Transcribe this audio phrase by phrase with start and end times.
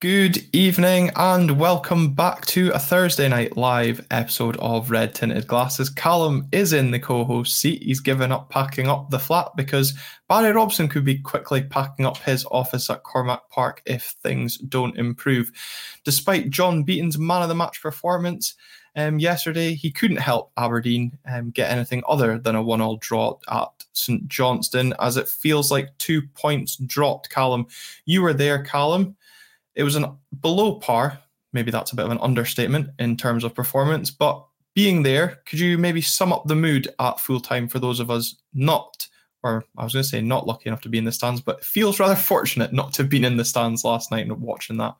[0.00, 5.90] Good evening and welcome back to a Thursday night live episode of Red Tinted Glasses.
[5.90, 7.82] Callum is in the co host seat.
[7.82, 9.98] He's given up packing up the flat because
[10.28, 14.96] Barry Robson could be quickly packing up his office at Cormack Park if things don't
[14.96, 15.50] improve.
[16.04, 18.54] Despite John Beaton's man of the match performance
[18.94, 23.36] um, yesterday, he couldn't help Aberdeen um, get anything other than a one all draw
[23.50, 27.30] at St Johnstone as it feels like two points dropped.
[27.30, 27.66] Callum,
[28.04, 29.16] you were there, Callum.
[29.78, 30.04] It was an
[30.42, 31.20] below par.
[31.54, 35.60] Maybe that's a bit of an understatement in terms of performance, but being there, could
[35.60, 39.08] you maybe sum up the mood at full time for those of us not,
[39.42, 41.64] or I was going to say not lucky enough to be in the stands, but
[41.64, 44.94] feels rather fortunate not to have been in the stands last night and watching that?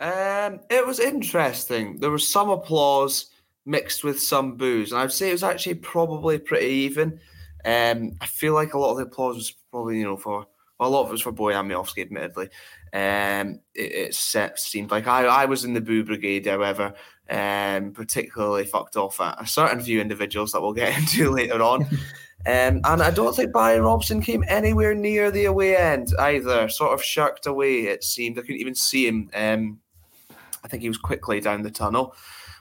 [0.00, 1.98] Um, it was interesting.
[1.98, 3.26] There was some applause
[3.66, 7.18] mixed with some boos, and I'd say it was actually probably pretty even.
[7.64, 10.46] Um, I feel like a lot of the applause was probably, you know, for
[10.78, 12.48] well, a lot of it was for Bojan Miovski, admittedly.
[12.92, 16.94] Um, it, it, seemed like I, I was in the boo brigade, however,
[17.28, 21.86] um, particularly fucked off at a certain few individuals that we'll get into later on.
[22.46, 26.68] Um, and I don't think Barry Robson came anywhere near the away end either.
[26.68, 28.38] Sort of shirked away, it seemed.
[28.38, 29.30] I couldn't even see him.
[29.32, 29.80] Um,
[30.62, 32.14] I think he was quickly down the tunnel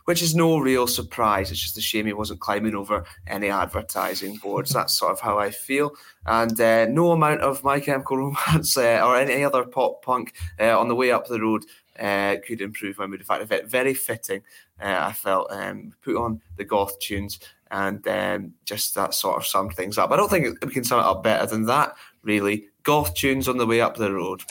[0.06, 1.52] which is no real surprise.
[1.52, 4.72] It's just a shame he wasn't climbing over any advertising boards.
[4.72, 5.94] That's sort of how I feel.
[6.26, 10.78] And uh, no amount of My Chemical Romance uh, or any other pop punk uh,
[10.78, 11.66] on the way up the road
[12.00, 13.22] uh, could improve my mood.
[13.22, 14.42] In fact, very fitting.
[14.82, 17.40] Uh, I felt um, put on the goth tunes
[17.72, 20.12] and um, just that sort of summed things up.
[20.12, 21.96] I don't think we can sum it up better than that.
[22.22, 24.42] Really, goth tunes on the way up the road.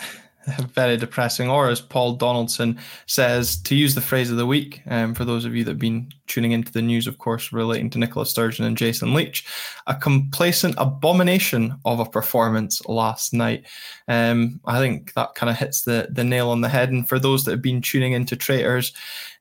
[0.74, 1.48] very depressing.
[1.48, 5.44] Or as Paul Donaldson says, to use the phrase of the week, um, for those
[5.44, 8.64] of you that have been tuning into the news, of course, relating to Nicola Sturgeon
[8.64, 9.44] and Jason Leitch,
[9.86, 13.66] a complacent abomination of a performance last night.
[14.08, 16.90] Um, I think that kind of hits the, the nail on the head.
[16.90, 18.92] And for those that have been tuning into traitors,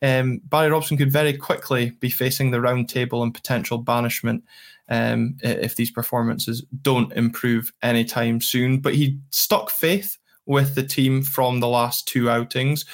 [0.01, 4.43] um, Barry Robson could very quickly be facing the round table and potential banishment.
[4.89, 8.79] Um, if these performances don't improve anytime soon.
[8.79, 12.85] But he stuck faith with the team from the last two outings,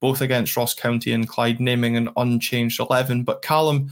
[0.00, 3.24] both against Ross County and Clyde, naming an unchanged 11.
[3.24, 3.90] But Callum,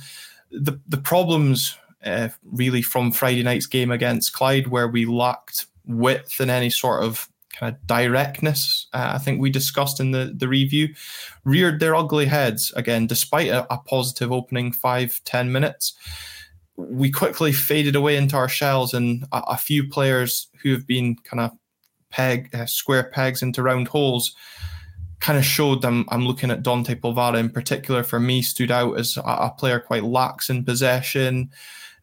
[0.50, 6.40] the, the problems uh, really from Friday night's game against Clyde, where we lacked width
[6.40, 10.48] and any sort of kind of directness, uh, I think we discussed in the, the
[10.48, 10.88] review,
[11.44, 15.94] reared their ugly heads again, despite a, a positive opening five, 10 minutes
[16.76, 21.16] we quickly faded away into our shells, and a, a, few players who have been
[21.16, 21.52] kind of
[22.14, 24.36] peg uh, square pegs into round holes
[25.18, 26.04] kind of showed them.
[26.10, 28.04] I'm looking at Dante Polvara in particular.
[28.04, 31.50] For me, stood out as a, a player quite lax in possession.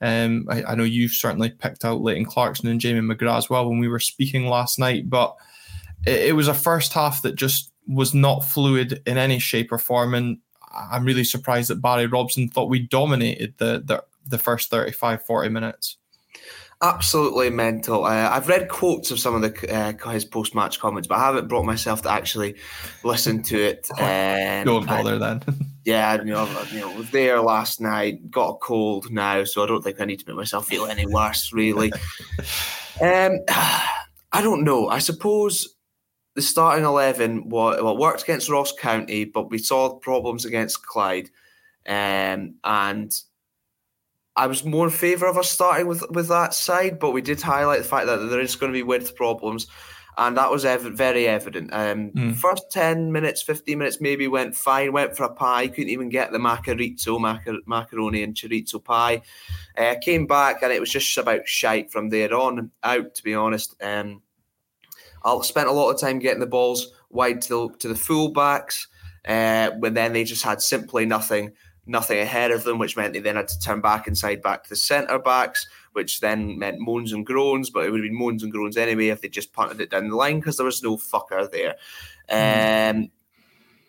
[0.01, 3.69] Um, I, I, know you've certainly picked out Leighton Clarkson and Jamie McGrath as well
[3.69, 5.35] when we were speaking last night, but
[6.07, 9.77] it, it was a first half that just was not fluid in any shape or
[9.77, 10.15] form.
[10.15, 10.39] And
[10.73, 15.49] I'm really surprised that Barry Robson thought we dominated the, the, the first 35, 40
[15.49, 15.97] minutes
[16.81, 18.05] absolutely mental.
[18.05, 21.25] Uh, I've read quotes of some of the uh, his post match comments, but I
[21.25, 22.55] haven't brought myself to actually
[23.03, 23.87] listen to it.
[24.01, 25.41] Um, don't bother then.
[25.85, 29.67] yeah, you know, you know, was there last night, got a cold now, so I
[29.67, 31.53] don't think I need to make myself feel any worse.
[31.53, 31.93] Really,
[33.01, 34.89] um, I don't know.
[34.89, 35.75] I suppose
[36.35, 41.29] the starting eleven well, worked against Ross County, but we saw problems against Clyde,
[41.87, 43.13] um, and
[44.35, 47.41] I was more in favour of us starting with with that side, but we did
[47.41, 49.67] highlight the fact that there is going to be width problems,
[50.17, 51.69] and that was ev- very evident.
[51.73, 52.35] Um, mm.
[52.35, 54.93] First ten minutes, fifteen minutes, maybe went fine.
[54.93, 59.21] Went for a pie, couldn't even get the macarizzo, macar- macaroni and chorizo pie.
[59.77, 63.13] Uh, came back, and it was just about shite from there on out.
[63.15, 64.21] To be honest, um,
[65.25, 68.31] I spent a lot of time getting the balls wide to the, to the full
[68.31, 68.87] backs,
[69.27, 71.51] uh, when then they just had simply nothing
[71.91, 74.69] nothing ahead of them, which meant they then had to turn back inside back to
[74.69, 78.41] the centre backs, which then meant moans and groans, but it would have been moans
[78.41, 80.97] and groans anyway if they just punted it down the line because there was no
[80.97, 81.75] fucker there.
[82.29, 83.11] Um,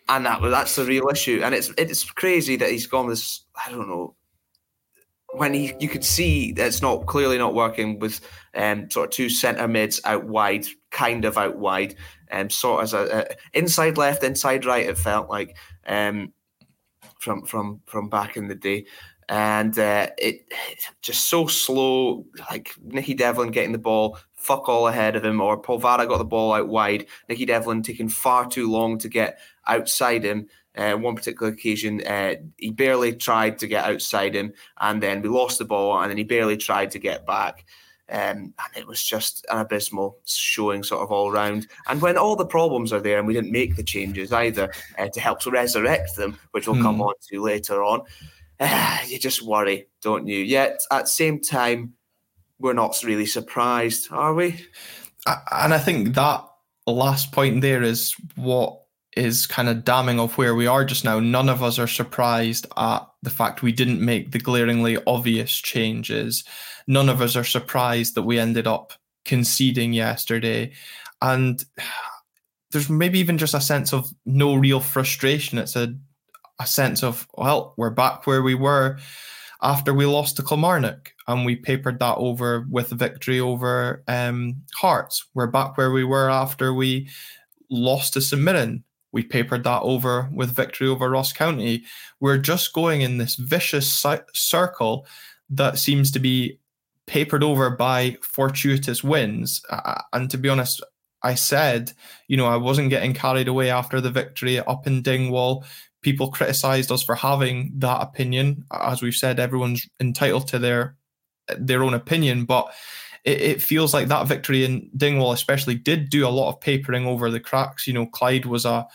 [0.09, 1.41] and that that's the real issue.
[1.43, 4.15] And it's it's crazy that he's gone this, I don't know,
[5.33, 8.21] when he you could see it's not clearly not working with
[8.53, 11.95] um, sort of two centre mids out wide, kind of out wide,
[12.27, 14.87] and um, sort of as a, a, inside left, inside right.
[14.87, 15.57] It felt like,
[15.87, 16.33] um,
[17.23, 18.85] from from from back in the day,
[19.29, 20.45] and uh, it
[21.01, 22.25] just so slow.
[22.49, 26.25] Like Nicky Devlin getting the ball fuck all ahead of him, or Polvara got the
[26.25, 27.05] ball out wide.
[27.29, 30.47] Nicky Devlin taking far too long to get outside him.
[30.75, 35.29] Uh, one particular occasion, uh, he barely tried to get outside him, and then we
[35.29, 37.65] lost the ball, and then he barely tried to get back.
[38.09, 41.67] Um, and it was just an abysmal showing, sort of all round.
[41.87, 45.07] And when all the problems are there, and we didn't make the changes either uh,
[45.07, 46.83] to help resurrect them, which we'll mm.
[46.83, 47.03] come hmm.
[47.03, 48.01] on to later on,
[48.59, 50.39] uh, you just worry, don't you?
[50.39, 51.93] Yet at the same time,
[52.59, 54.65] we're not really surprised, are we?
[55.25, 56.45] And I think that
[56.85, 58.79] last point there is what
[59.15, 61.19] is kind of damning of where we are just now.
[61.19, 66.43] None of us are surprised at the fact we didn't make the glaringly obvious changes.
[66.87, 68.93] None of us are surprised that we ended up
[69.25, 70.73] conceding yesterday.
[71.21, 71.63] And
[72.71, 75.57] there's maybe even just a sense of no real frustration.
[75.57, 75.95] It's a,
[76.59, 78.99] a sense of, well, we're back where we were
[79.61, 84.61] after we lost to Kilmarnock and we papered that over with a victory over um,
[84.75, 85.25] Hearts.
[85.33, 87.09] We're back where we were after we
[87.69, 88.83] lost to St Mirren
[89.13, 91.85] we papered that over with victory over Ross County.
[92.19, 95.07] We're just going in this vicious circle
[95.49, 96.59] that seems to be
[97.05, 99.61] papered over by fortuitous wins.
[100.11, 100.83] And to be honest,
[101.21, 101.93] I said,
[102.27, 105.63] you know, I wasn't getting carried away after the victory up in Dingwall.
[106.01, 108.65] People criticised us for having that opinion.
[108.73, 110.97] As we've said, everyone's entitled to their
[111.57, 112.73] their own opinion, but
[113.23, 117.05] it, it, feels like that victory in Dingwall, especially, did do a lot of papering
[117.05, 117.87] over the cracks.
[117.87, 118.87] You know, Clyde was a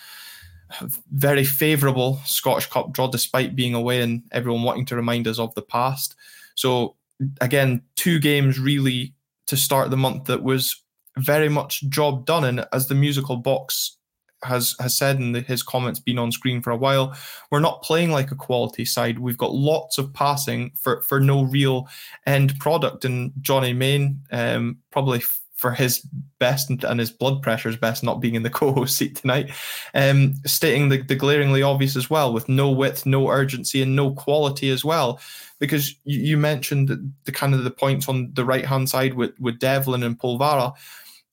[1.13, 5.55] very favourable Scottish Cup draw, despite being away and everyone wanting to remind us of
[5.55, 6.15] the past.
[6.55, 6.97] So,
[7.41, 9.15] again, two games really
[9.47, 10.83] to start the month that was
[11.17, 12.45] very much job done.
[12.45, 13.98] And as the musical box
[14.43, 17.17] has has said in the, his comments been on screen for a while
[17.51, 19.19] we're not playing like a quality side.
[19.19, 21.89] We've got lots of passing for for no real
[22.27, 23.05] end product.
[23.05, 25.23] And johnny main um, probably
[25.57, 26.07] for his
[26.39, 29.51] best and his blood pressure's best not being in the co-host seat tonight
[29.95, 34.13] um, stating the, the glaringly obvious as well with no width no urgency and no
[34.13, 35.21] quality as well.
[35.59, 39.15] Because you, you mentioned the, the kind of the points on the right hand side
[39.15, 40.75] with with devlin and polvara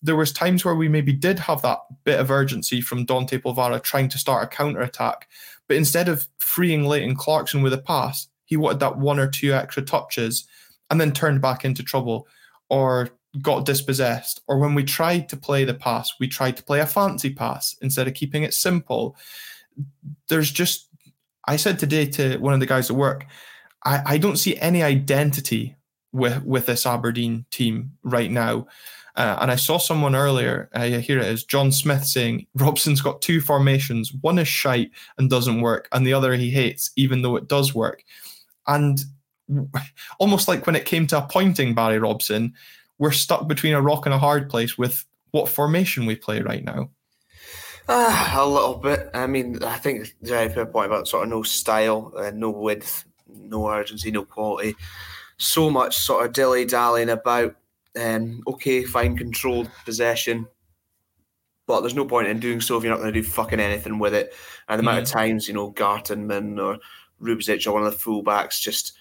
[0.01, 3.81] there was times where we maybe did have that bit of urgency from Dante Polvara
[3.81, 5.27] trying to start a counter attack,
[5.67, 9.53] but instead of freeing Leighton Clarkson with a pass, he wanted that one or two
[9.53, 10.47] extra touches
[10.89, 12.27] and then turned back into trouble
[12.69, 13.09] or
[13.41, 14.41] got dispossessed.
[14.47, 17.75] Or when we tried to play the pass, we tried to play a fancy pass
[17.81, 19.15] instead of keeping it simple.
[20.29, 20.87] There's just,
[21.47, 23.25] I said today to one of the guys at work,
[23.83, 25.75] I, I don't see any identity
[26.11, 28.67] with with this Aberdeen team right now.
[29.15, 33.21] Uh, and I saw someone earlier, uh, here it is, John Smith saying Robson's got
[33.21, 34.13] two formations.
[34.21, 37.73] One is shite and doesn't work, and the other he hates, even though it does
[37.73, 38.03] work.
[38.67, 38.99] And
[40.19, 42.53] almost like when it came to appointing Barry Robson,
[42.97, 46.63] we're stuck between a rock and a hard place with what formation we play right
[46.63, 46.89] now.
[47.87, 49.09] Uh, a little bit.
[49.13, 53.05] I mean, I think very fair point about sort of no style, uh, no width,
[53.27, 54.75] no urgency, no quality.
[55.37, 57.55] So much sort of dilly dallying about
[57.97, 60.47] um, okay, fine, controlled possession,
[61.67, 63.99] but there's no point in doing so if you're not going to do fucking anything
[63.99, 64.33] with it.
[64.67, 64.89] And the mm.
[64.89, 66.77] amount of times, you know, Gartenmann or
[67.21, 68.93] Rubezic or one of the fullbacks just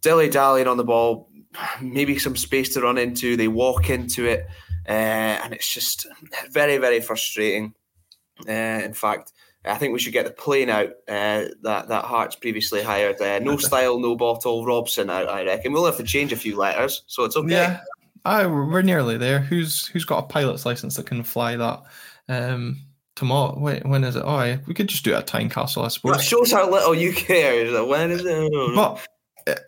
[0.00, 1.28] dilly dallying on the ball,
[1.80, 4.46] maybe some space to run into, they walk into it,
[4.88, 4.92] uh,
[5.42, 6.06] and it's just
[6.50, 7.74] very, very frustrating.
[8.48, 8.52] Uh,
[8.84, 9.32] in fact,
[9.64, 13.20] I think we should get the plane out uh, that that Hearts previously hired.
[13.20, 15.10] Uh, no style, no bottle, Robson.
[15.10, 17.52] I, I, reckon we'll have to change a few letters, so it's okay.
[17.52, 17.80] Yeah,
[18.26, 19.38] Oh, we're nearly there.
[19.38, 21.82] Who's who's got a pilot's license that can fly that?
[22.28, 22.82] Um,
[23.14, 23.58] tomorrow.
[23.58, 24.22] Wait, when is it?
[24.24, 26.16] Oh, we could just do it at Tynecastle, I suppose.
[26.16, 27.84] That shows how little you care.
[27.84, 28.52] When is it?
[28.74, 29.06] But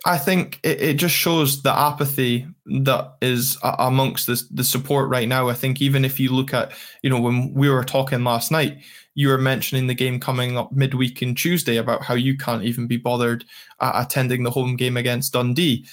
[0.04, 2.46] I think it, it just shows the apathy
[2.82, 5.48] that is amongst the, the support right now.
[5.48, 6.72] I think even if you look at,
[7.02, 8.78] you know, when we were talking last night,
[9.14, 12.86] you were mentioning the game coming up midweek in Tuesday about how you can't even
[12.86, 13.44] be bothered
[13.80, 15.86] uh, attending the home game against Dundee.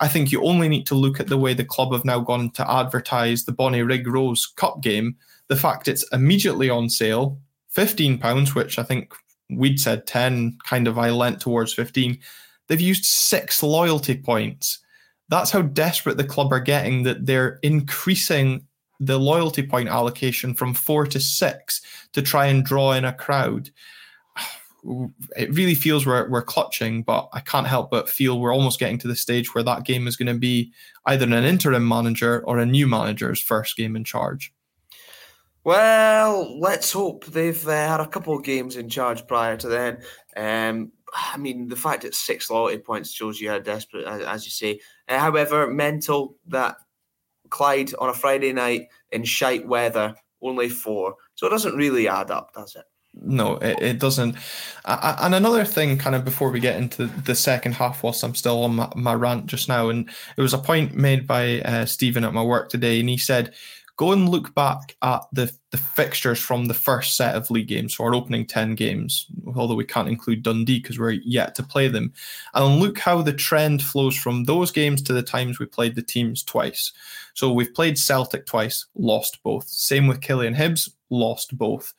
[0.00, 2.50] I think you only need to look at the way the club have now gone
[2.50, 5.16] to advertise the Bonnyrigg Rose Cup game.
[5.48, 7.38] The fact it's immediately on sale,
[7.74, 9.14] £15, which I think
[9.48, 12.18] we'd said 10, kind of I lent towards 15.
[12.68, 14.80] They've used six loyalty points.
[15.28, 18.66] That's how desperate the club are getting that they're increasing
[19.00, 21.80] the loyalty point allocation from four to six
[22.12, 23.70] to try and draw in a crowd
[25.36, 28.98] it really feels we're, we're clutching, but I can't help but feel we're almost getting
[28.98, 30.72] to the stage where that game is going to be
[31.06, 34.52] either an interim manager or a new manager's first game in charge.
[35.64, 39.98] Well, let's hope they've uh, had a couple of games in charge prior to then.
[40.36, 44.50] Um, I mean, the fact that six loyalty points shows you how desperate, as you
[44.50, 44.80] say.
[45.08, 46.76] Uh, however, mental that
[47.50, 51.16] Clyde on a Friday night in shite weather, only four.
[51.34, 52.84] So it doesn't really add up, does it?
[53.22, 54.36] No, it, it doesn't.
[54.84, 58.34] I, and another thing, kind of before we get into the second half, whilst I'm
[58.34, 61.86] still on my, my rant just now, and it was a point made by uh,
[61.86, 63.54] Stephen at my work today, and he said,
[63.96, 67.96] go and look back at the, the fixtures from the first set of league games,
[67.96, 71.88] so our opening 10 games, although we can't include Dundee because we're yet to play
[71.88, 72.12] them,
[72.54, 76.02] and look how the trend flows from those games to the times we played the
[76.02, 76.92] teams twice.
[77.34, 79.68] So we've played Celtic twice, lost both.
[79.68, 81.94] Same with Killie and Hibs, lost both.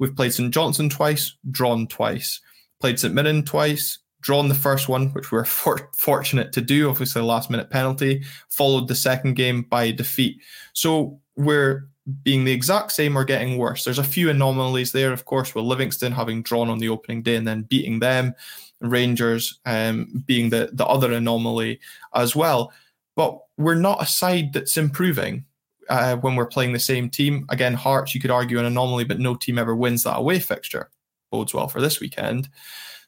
[0.00, 2.40] We've played St Johnstone twice, drawn twice.
[2.80, 6.90] Played St Mirren twice, drawn the first one, which we were for- fortunate to do,
[6.90, 10.40] obviously last minute penalty, followed the second game by defeat.
[10.72, 11.86] So we're
[12.22, 13.84] being the exact same or getting worse.
[13.84, 17.36] There's a few anomalies there, of course, with Livingston having drawn on the opening day
[17.36, 18.34] and then beating them,
[18.80, 21.78] Rangers um, being the, the other anomaly
[22.14, 22.72] as well.
[23.16, 25.44] But we're not a side that's improving
[25.90, 27.44] uh, when we're playing the same team.
[27.50, 30.90] Again, Hearts, you could argue an anomaly, but no team ever wins that away fixture.
[31.30, 32.48] Bodes well for this weekend.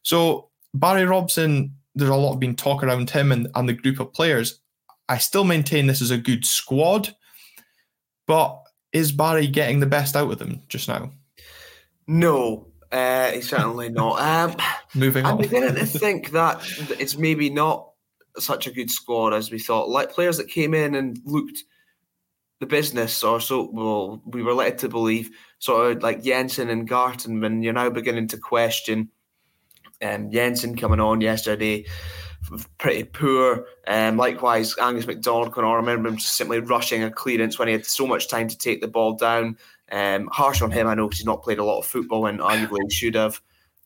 [0.02, 4.00] So Barry Robson, there's a lot of been talk around him and, and the group
[4.00, 4.60] of players.
[5.08, 7.14] I still maintain this is a good squad,
[8.26, 8.60] but
[8.92, 11.12] is Barry getting the best out of them just now?
[12.06, 14.20] No, uh, he's certainly not.
[14.20, 14.56] Um,
[14.94, 16.60] Moving on I'm beginning to think that
[16.98, 17.88] it's maybe not
[18.38, 19.88] such a good squad as we thought.
[19.88, 21.64] Like players that came in and looked
[22.62, 26.88] the business, or so well, we were led to believe, sort of like Jensen and
[26.88, 29.10] Gartenmann, you're now beginning to question.
[30.00, 31.84] Um, Jensen coming on yesterday,
[32.78, 33.66] pretty poor.
[33.88, 35.52] Um, likewise, Angus McDonald.
[35.56, 38.56] I remember him just simply rushing a clearance when he had so much time to
[38.56, 39.58] take the ball down.
[39.90, 42.38] Um, harsh on him, I know, because he's not played a lot of football and
[42.38, 43.42] arguably should have.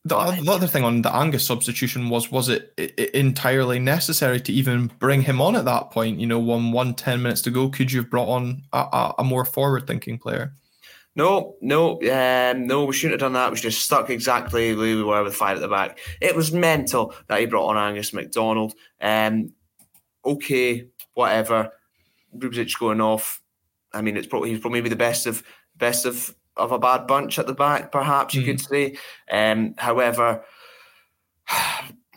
[0.07, 4.53] The, the, other thing on the Angus substitution was was it, it, entirely necessary to
[4.53, 6.21] even bring him on at that point?
[6.21, 9.25] You know, one one ten minutes to go, could you have brought on a, a,
[9.25, 10.53] more forward thinking player?
[11.17, 13.51] No, no, um, no, we shouldn't have done that.
[13.51, 15.99] We should have stuck exactly where we were with five at the back.
[16.21, 18.75] It was mental that he brought on Angus McDonald.
[19.01, 19.55] Um,
[20.25, 21.73] okay, whatever.
[22.37, 23.43] Rubezic going off.
[23.93, 25.43] I mean, it's probably he's probably maybe the best of
[25.75, 28.47] best of of a bad bunch at the back, perhaps you mm.
[28.47, 28.97] could say.
[29.31, 30.45] Um, however,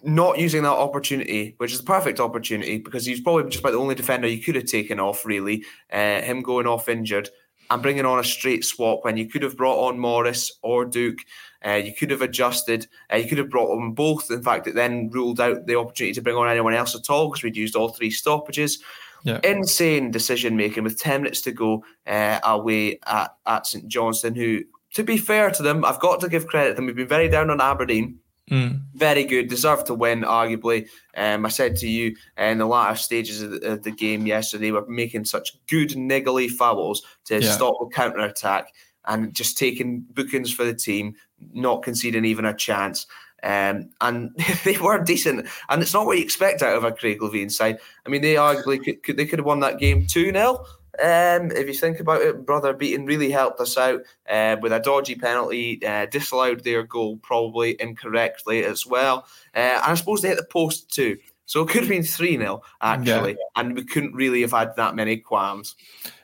[0.03, 3.79] not using that opportunity, which is a perfect opportunity, because he's probably just about the
[3.79, 5.63] only defender you could have taken off, really.
[5.91, 7.29] Uh, him going off injured
[7.69, 11.17] and bringing on a straight swap when you could have brought on Morris or Duk.
[11.65, 12.87] Uh, you could have adjusted.
[13.11, 14.31] Uh, you could have brought on both.
[14.31, 17.29] In fact, it then ruled out the opportunity to bring on anyone else at all
[17.29, 18.81] because we'd used all three stoppages.
[19.23, 19.39] Yeah.
[19.43, 24.61] Insane decision making with 10 minutes to go uh, away at, at St Johnstone, who,
[24.93, 26.85] to be fair to them, I've got to give credit to them.
[26.85, 28.19] We've been very down on Aberdeen.
[28.49, 28.81] Mm.
[28.95, 30.87] Very good, deserved to win, arguably.
[31.15, 34.71] Um, I said to you in the latter stages of the, of the game yesterday,
[34.71, 37.51] we're making such good niggly fouls to yeah.
[37.51, 38.73] stop the counter attack
[39.05, 41.15] and just taking bookings for the team,
[41.53, 43.05] not conceding even a chance.
[43.43, 44.31] Um, and
[44.63, 47.79] they were decent, and it's not what you expect out of a Craig Levein side.
[48.05, 50.65] I mean, they arguably could, could they could have won that game two 0
[51.01, 54.79] um, if you think about it, brother Beaton really helped us out uh, with a
[54.79, 60.27] dodgy penalty, uh, disallowed their goal probably incorrectly as well, uh, and I suppose they
[60.27, 61.17] hit the post too.
[61.49, 63.37] So it could have been 3 0, actually, yeah.
[63.55, 65.75] and we couldn't really have had that many qualms.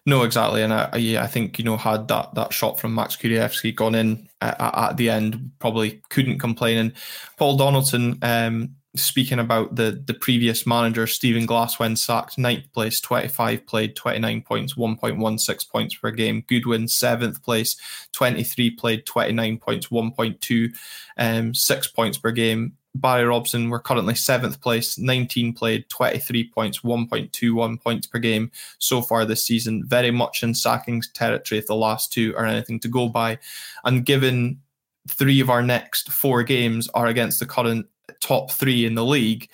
[0.05, 0.61] No, exactly.
[0.61, 3.95] And I, yeah, I think, you know, had that that shot from Max Kulievski gone
[3.95, 6.77] in at, at, the end, probably couldn't complain.
[6.77, 6.93] And
[7.37, 13.01] Paul Donaldson, um, speaking about the the previous manager, Stephen Glass, when sacked, ninth place,
[13.01, 16.43] 25 played, 29 points, 1.16 points per game.
[16.47, 17.77] Goodwin, seventh place,
[18.11, 20.75] 23 played, 29 points, 1.2,
[21.17, 22.77] um, six points per game.
[22.95, 28.49] Barry Robson, we're currently seventh place, 19 played, 23 points, 1.21 points per game
[28.79, 29.83] so far this season.
[29.85, 33.37] Very much in sacking territory if the last two are anything to go by.
[33.83, 34.61] And given
[35.09, 37.85] three of our next four games are against the current
[38.21, 39.49] top three in the league,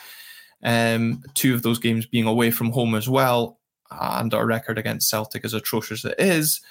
[0.64, 5.10] um, two of those games being away from home as well, and our record against
[5.10, 6.62] Celtic is atrocious as it is,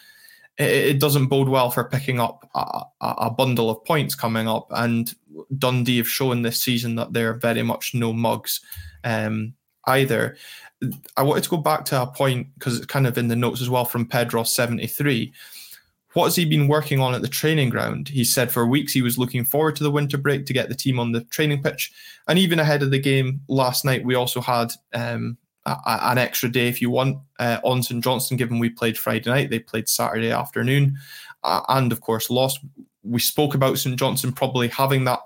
[0.61, 4.67] it, doesn't bode well for picking up a, a, bundle of points coming up.
[4.71, 5.12] And
[5.59, 8.61] Dundee have shown this season that they're very much no mugs
[9.05, 9.55] um,
[9.87, 10.37] either.
[11.17, 13.61] I wanted to go back to a point because it's kind of in the notes
[13.61, 15.33] as well from Pedro73
[16.12, 18.09] what has he been working on at the training ground?
[18.09, 20.75] He said for weeks he was looking forward to the winter break to get the
[20.75, 21.93] team on the training pitch.
[22.26, 25.38] And even ahead of the game last night, we also had um,
[25.87, 29.50] an extra day, if you want, uh, on St Johnstone, given we played Friday night.
[29.50, 30.97] They played Saturday afternoon
[31.43, 32.61] uh, and, of course, lost.
[33.03, 35.21] We spoke about St Johnstone probably having that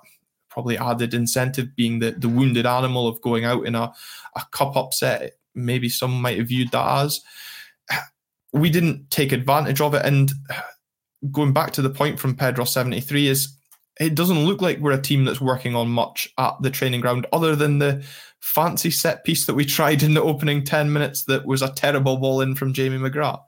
[0.55, 3.93] probably added incentive being the, the wounded animal of going out in a,
[4.37, 5.33] a cup upset.
[5.55, 7.21] Maybe some might have viewed that as.
[8.53, 10.07] We didn't take advantage of it.
[10.07, 10.31] And
[11.33, 13.57] going back to the point from Pedro 73 is
[14.01, 17.27] it doesn't look like we're a team that's working on much at the training ground
[17.33, 18.05] other than the
[18.41, 22.17] fancy set piece that we tried in the opening 10 minutes that was a terrible
[22.17, 23.43] ball in from Jamie McGrath.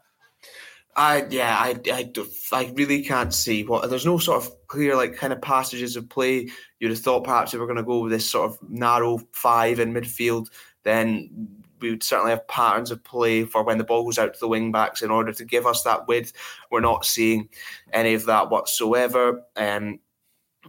[0.97, 2.11] I yeah, I, I,
[2.53, 6.09] I really can't see what there's no sort of clear like kind of passages of
[6.09, 6.49] play.
[6.81, 9.79] You'd have thought perhaps if we're going to go with this sort of narrow five
[9.79, 10.49] in midfield,
[10.85, 11.49] then
[11.81, 14.49] we would certainly have patterns of play for when the ball goes out to the
[14.49, 16.33] wing backs in order to give us that width.
[16.71, 17.51] We're not seeing
[17.93, 19.43] any of that whatsoever.
[19.57, 20.01] Um,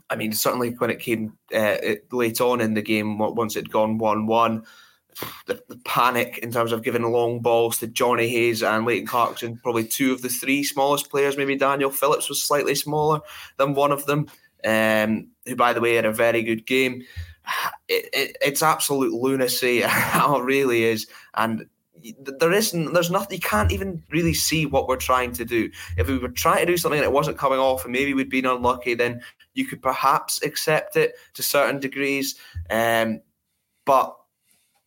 [0.10, 3.72] I mean, certainly when it came uh, it, late on in the game, once it'd
[3.72, 4.64] gone 1 1,
[5.48, 9.58] the, the, panic in terms of giving long balls to Johnny Hayes and Leighton Clarkson,
[9.58, 11.38] probably two of the three smallest players.
[11.38, 13.22] Maybe Daniel Phillips was slightly smaller
[13.58, 14.28] than one of them,
[14.64, 17.04] um, who, by the way, had a very good game.
[17.88, 21.08] It, it, it's absolute lunacy, it really is.
[21.34, 21.66] And
[22.20, 25.70] there isn't there's nothing you can't even really see what we're trying to do.
[25.98, 28.30] If we were trying to do something and it wasn't coming off and maybe we'd
[28.30, 29.22] been unlucky then
[29.54, 32.36] you could perhaps accept it to certain degrees
[32.70, 33.22] um,
[33.86, 34.16] but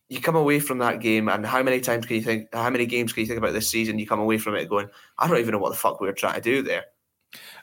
[0.09, 2.85] you come away from that game and how many times can you think how many
[2.85, 4.87] games can you think about this season you come away from it going
[5.17, 6.85] i don't even know what the fuck we were trying to do there.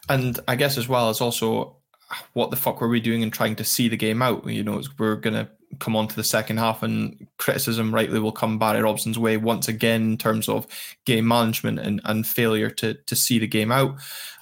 [0.08, 1.78] And i guess as well as also
[2.32, 4.46] what the fuck were we doing in trying to see the game out?
[4.46, 5.50] You know we're gonna
[5.80, 9.68] come on to the second half and criticism rightly will come Barry Robson's way once
[9.68, 10.66] again in terms of
[11.04, 13.96] game management and, and failure to to see the game out.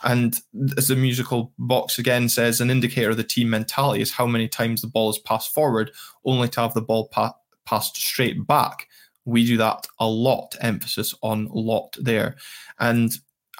[0.05, 0.41] And
[0.77, 4.49] as the musical box again says, an indicator of the team mentality is how many
[4.49, 5.91] times the ball is passed forward,
[6.25, 8.87] only to have the ball pa- passed straight back.
[9.25, 12.37] We do that a lot, emphasis on lot there.
[12.79, 13.13] And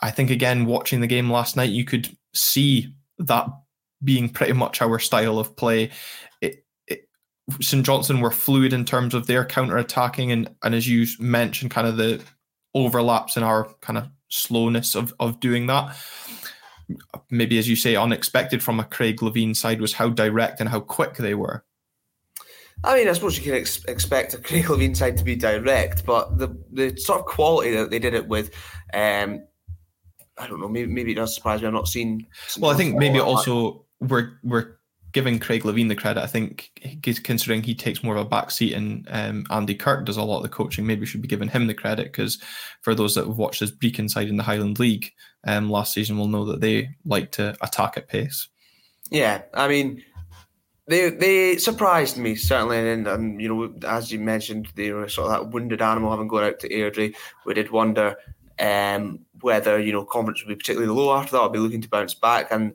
[0.03, 3.47] I think again, watching the game last night, you could see that
[4.05, 5.91] being pretty much our style of play.
[7.61, 11.71] St Johnstone were fluid in terms of their counter attacking, and and as you mentioned,
[11.71, 12.23] kind of the
[12.75, 15.97] overlaps in our kind of slowness of of doing that.
[17.31, 20.81] Maybe as you say, unexpected from a Craig Levein side was how direct and how
[20.81, 21.65] quick they were.
[22.85, 26.05] I mean, I suppose you can ex- expect a Craig Levein side to be direct,
[26.05, 28.51] but the the sort of quality that they did it with,
[28.93, 29.41] um,
[30.37, 30.69] I don't know.
[30.69, 31.69] Maybe maybe it does surprise me.
[31.69, 32.27] I've not seen.
[32.59, 34.77] Well, I think maybe also we're we're
[35.17, 36.71] giving Craig Levein the credit, I think
[37.25, 40.37] considering he takes more of a back seat and um, Andy Kirk does a lot
[40.37, 42.39] of the coaching, maybe we should be giving him the credit because
[42.83, 45.15] for those that have watched his Brechin side in the Highland League
[45.47, 48.49] um, last season will know that they like to attack at pace.
[49.11, 50.05] Yeah, I mean,
[50.87, 55.31] they they surprised me certainly, and, and you know, as you mentioned, they were sort
[55.31, 57.17] of that wounded animal having gone out to Airdrie.
[57.47, 58.17] We did wonder
[58.59, 61.89] um, whether you know confidence would be particularly low after that, or be looking to
[61.89, 62.75] bounce back, and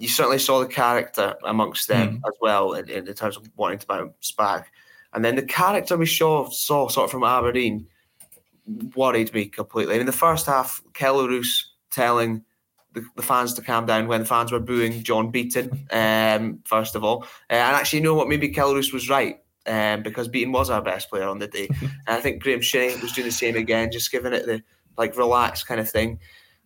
[0.00, 2.28] you certainly saw the character amongst them mm.
[2.28, 4.72] as well in, in, terms of wanting to bounce back.
[5.12, 7.86] And then the character we saw, saw sort of from Aberdeen
[8.96, 9.94] worried me completely.
[9.94, 11.28] I mean, the first half, Kelle
[11.90, 12.44] telling
[12.92, 16.94] the, the, fans to calm down when the fans were booing John Beaton, um, first
[16.94, 17.24] of all.
[17.50, 18.28] Uh, and actually, you know what?
[18.28, 21.68] Maybe Kelle was right um, because Beaton was our best player on the day.
[21.80, 24.62] and I think Graham Shinnie was doing the same again, just giving it the
[24.96, 26.20] like relaxed kind of thing.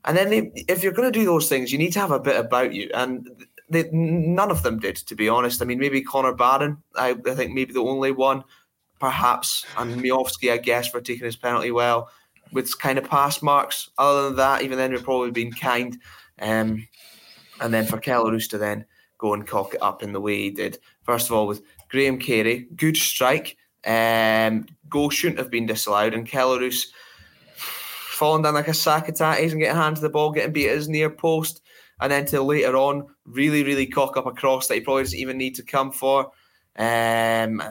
[0.05, 2.39] And then if you're going to do those things, you need to have a bit
[2.39, 2.91] about you.
[2.95, 3.29] And
[3.71, 5.63] they, none of them did, to be honest.
[5.63, 8.45] I mean, maybe Connor Barron, I, I think maybe the only one,
[9.01, 12.11] perhaps, and Miovski, I guess, for taking his penalty well,
[12.53, 13.91] with kind of pass marks.
[13.97, 15.99] Other than that, even then, we've probably been kind.
[16.41, 16.87] Um,
[17.61, 18.85] and then for Kelle to then
[19.19, 20.79] go and cock it up in the way he did.
[21.03, 23.57] First of all, with Graham Carey, good strike.
[23.87, 26.93] Um, goal shouldn't have been disallowed, and Kelle Roos
[28.25, 30.71] falling down like a sack of tatties and getting hands to the ball, getting beat
[30.71, 31.61] at his near post,
[32.01, 35.19] and then to later on really, really cock up a cross that he probably doesn't
[35.19, 36.31] even need to come for.
[36.75, 37.63] Um,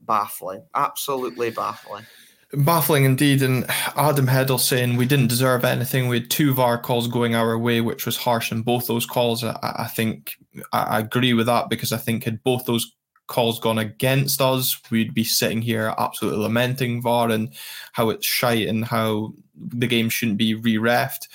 [0.00, 2.06] baffling, absolutely baffling.
[2.52, 3.42] Baffling indeed.
[3.42, 3.66] And
[3.96, 6.06] Adam Heddle saying we didn't deserve anything.
[6.06, 9.42] We had two VAR calls going our way, which was harsh in both those calls.
[9.42, 10.36] I, I think
[10.72, 12.94] I agree with that because I think had both those
[13.28, 17.54] calls gone against us, we'd be sitting here absolutely lamenting VAR and
[17.92, 21.28] how it's shite and how the game shouldn't be re-refed.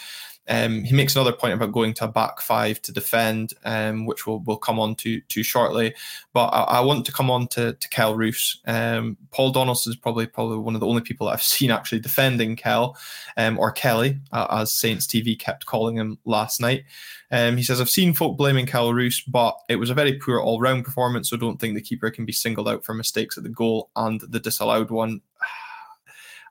[0.49, 4.27] Um, he makes another point about going to a back five to defend, um, which
[4.27, 5.93] we'll, we'll come on to, to shortly.
[6.33, 8.59] But I, I want to come on to, to Kelle Roos.
[8.65, 12.55] Um, Paul Donaldson is probably probably one of the only people I've seen actually defending
[12.55, 12.97] Kel
[13.37, 16.83] um, or Kelly, uh, as Saints TV kept calling him last night.
[17.31, 20.39] Um, he says, I've seen folk blaming Kelle Roos, but it was a very poor
[20.39, 23.43] all round performance, so don't think the keeper can be singled out for mistakes at
[23.43, 25.21] the goal and the disallowed one.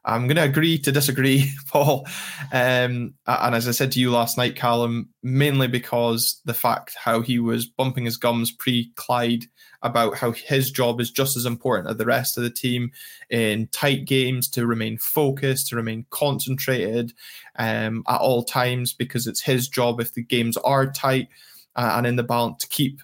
[0.05, 2.07] I'm going to agree to disagree, Paul.
[2.53, 7.21] Um, and as I said to you last night, Callum, mainly because the fact how
[7.21, 9.45] he was bumping his gums pre Clyde
[9.83, 12.91] about how his job is just as important as the rest of the team
[13.31, 17.13] in tight games to remain focused, to remain concentrated
[17.57, 21.29] um, at all times, because it's his job if the games are tight
[21.77, 23.01] uh, and in the balance to keep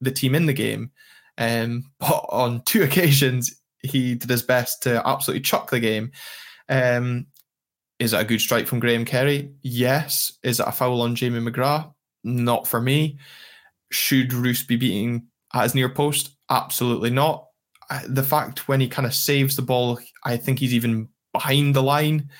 [0.00, 0.90] the team in the game.
[1.38, 6.12] Um, but on two occasions, he did his best to absolutely chuck the game.
[6.68, 7.26] Um,
[7.98, 9.52] is it a good strike from Graham Carey?
[9.62, 10.32] Yes.
[10.42, 11.92] Is it a foul on Jamie McGrath?
[12.24, 13.18] Not for me.
[13.90, 16.30] Should Roos be beating at his near post?
[16.50, 17.46] Absolutely not.
[18.08, 21.82] The fact when he kind of saves the ball, I think he's even behind the
[21.82, 22.30] line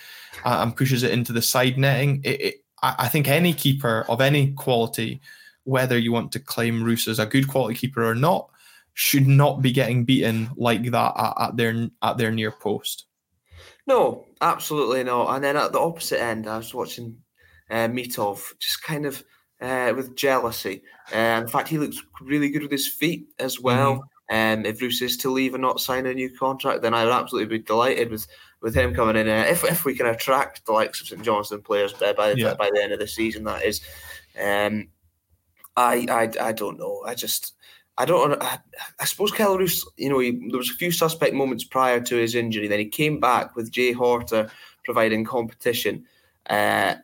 [0.44, 2.22] uh, and pushes it into the side netting.
[2.24, 5.20] It, it, I think any keeper of any quality,
[5.64, 8.50] whether you want to claim Roos as a good quality keeper or not,
[8.94, 13.06] should not be getting beaten like that at, at their at their near post.
[13.86, 15.34] No, absolutely not.
[15.34, 17.16] And then at the opposite end, I was watching
[17.70, 19.24] uh, Mitov just kind of
[19.60, 20.82] uh, with jealousy.
[21.12, 23.94] Uh, in fact, he looks really good with his feet as well.
[23.94, 24.02] Mm-hmm.
[24.60, 27.12] Um, if Roos is to leave and not sign a new contract, then I would
[27.12, 28.26] absolutely be delighted with,
[28.62, 29.28] with him coming in.
[29.28, 32.54] Uh, if, if we can attract the likes of St Johnstone players by by, yeah.
[32.54, 33.80] by the end of the season, that is.
[34.40, 34.88] Um,
[35.76, 37.02] I, I I don't know.
[37.06, 37.54] I just
[37.98, 38.42] I don't.
[38.42, 38.58] I,
[39.00, 42.34] I suppose Roos, you know, he, there was a few suspect moments prior to his
[42.34, 42.66] injury.
[42.66, 44.50] Then he came back with Jay Horter
[44.84, 46.06] providing competition,
[46.48, 46.94] uh,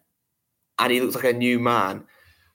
[0.79, 2.05] and he looked like a new man.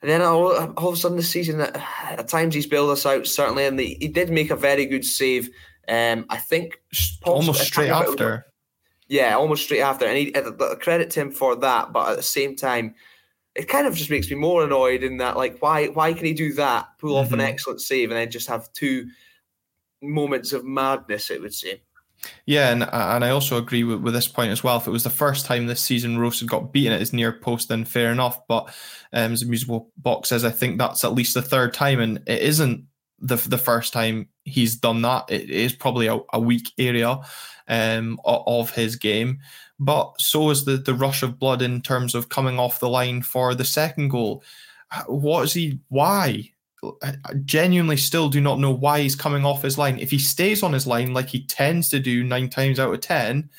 [0.01, 3.25] And then all, all of a sudden, the season, at times he's bailed us out.
[3.25, 5.49] Certainly, and the, he did make a very good save.
[5.87, 6.81] Um, I think
[7.23, 8.45] almost straight after.
[9.07, 11.93] Yeah, almost straight after, and he, uh, credit to him for that.
[11.93, 12.95] But at the same time,
[13.55, 16.33] it kind of just makes me more annoyed in that like why why can he
[16.33, 17.25] do that pull mm-hmm.
[17.25, 17.47] off an mm-hmm.
[17.47, 19.07] excellent save and then just have two
[20.01, 21.77] moments of madness it would seem
[22.45, 24.77] yeah, and and I also agree with, with this point as well.
[24.77, 27.33] If it was the first time this season Roos had got beaten at his near
[27.33, 28.39] post, then fair enough.
[28.47, 28.67] But
[29.11, 32.17] um, as a musical box says, I think that's at least the third time, and
[32.27, 32.85] it isn't
[33.19, 35.25] the the first time he's done that.
[35.29, 37.19] It is probably a, a weak area
[37.67, 39.39] um, of his game
[39.79, 43.21] but so is the the rush of blood in terms of coming off the line
[43.21, 44.43] for the second goal.
[45.07, 45.79] What is he?
[45.89, 46.51] Why?
[47.01, 49.97] I genuinely still do not know why he's coming off his line.
[49.99, 53.01] If he stays on his line like he tends to do nine times out of
[53.01, 53.49] ten,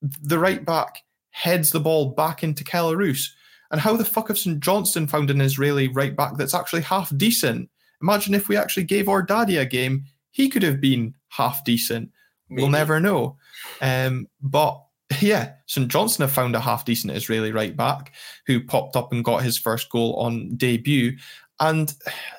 [0.00, 3.34] the right back heads the ball back into Kelle Roos.
[3.70, 7.14] And how the fuck have St Johnstone found an Israeli right back that's actually half
[7.16, 7.68] decent?
[8.00, 12.10] Imagine if we actually gave Or Dadia a game, he could have been half decent.
[12.48, 12.62] Maybe.
[12.62, 13.36] We'll never know.
[13.80, 14.80] Um, but
[15.20, 18.12] yeah, St Johnstone have found a half decent Israeli right back
[18.46, 21.16] who popped up and got his first goal on debut.
[21.60, 21.94] And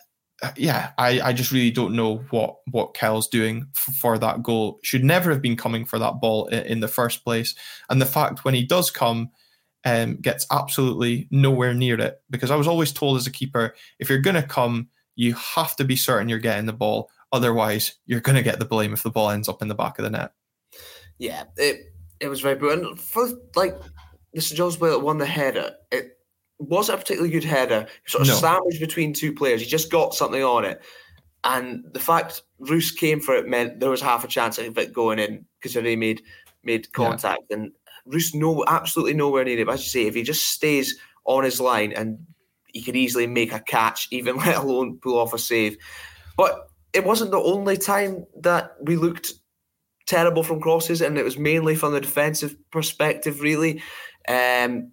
[0.55, 4.79] yeah, I, I just really don't know what what Kel's doing f- for that goal.
[4.83, 7.55] Should never have been coming for that ball in, in the first place.
[7.89, 9.31] And the fact when he does come,
[9.85, 12.21] um, gets absolutely nowhere near it.
[12.29, 15.75] Because I was always told as a keeper, if you're going to come, you have
[15.77, 17.09] to be certain you're getting the ball.
[17.31, 19.97] Otherwise, you're going to get the blame if the ball ends up in the back
[19.97, 20.31] of the net.
[21.17, 22.99] Yeah, it it was very brilliant.
[22.99, 23.75] For like
[24.35, 24.55] Mr.
[24.55, 26.17] Jones Blake won the header, it
[26.59, 27.87] wasn't a particularly good header.
[28.05, 28.35] Sort of no.
[28.35, 29.61] sandwiched between two players.
[29.61, 30.81] He just got something on it.
[31.43, 34.93] And the fact Roos came for it meant there was half a chance of it
[34.93, 36.21] going in because he made
[36.63, 37.43] made contact.
[37.49, 37.57] Yeah.
[37.57, 37.71] And
[38.05, 39.65] Roos no absolutely nowhere near it.
[39.65, 42.17] But as you say, if he just stays on his line and
[42.67, 45.77] he could easily make a catch, even let alone pull off a save.
[46.35, 49.33] But it wasn't the only time that we looked
[50.07, 53.81] terrible from crosses, and it was mainly from the defensive perspective, really.
[54.27, 54.91] Um,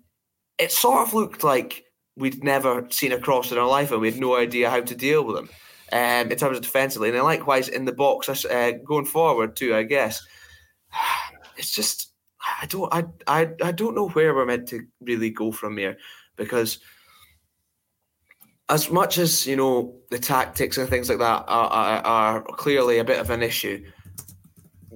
[0.58, 1.84] it sort of looked like
[2.16, 4.94] we'd never seen a cross in our life, and we had no idea how to
[4.94, 5.48] deal with them
[5.92, 7.08] um, in terms of defensively.
[7.08, 10.20] And likewise in the box, uh, going forward too, I guess.
[11.56, 12.12] It's just
[12.60, 15.96] I don't I, I I don't know where we're meant to really go from here
[16.36, 16.80] because
[18.68, 22.98] as much as you know the tactics and things like that are, are, are clearly
[22.98, 23.84] a bit of an issue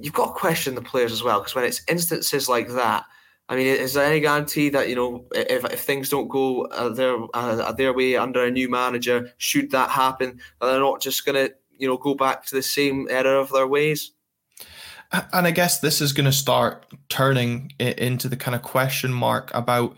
[0.01, 3.05] you've got to question the players as well because when it's instances like that,
[3.49, 6.91] I mean, is there any guarantee that you know if, if things don't go uh,
[6.91, 11.25] their uh, their way under a new manager, should that happen, that they're not just
[11.25, 14.13] going to you know go back to the same error of their ways?
[15.11, 19.11] And I guess this is going to start turning it into the kind of question
[19.11, 19.97] mark about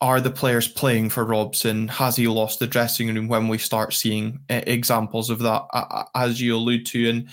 [0.00, 1.88] are the players playing for Robson?
[1.88, 5.66] Has he lost the dressing room when we start seeing examples of that,
[6.14, 7.10] as you allude to?
[7.10, 7.28] And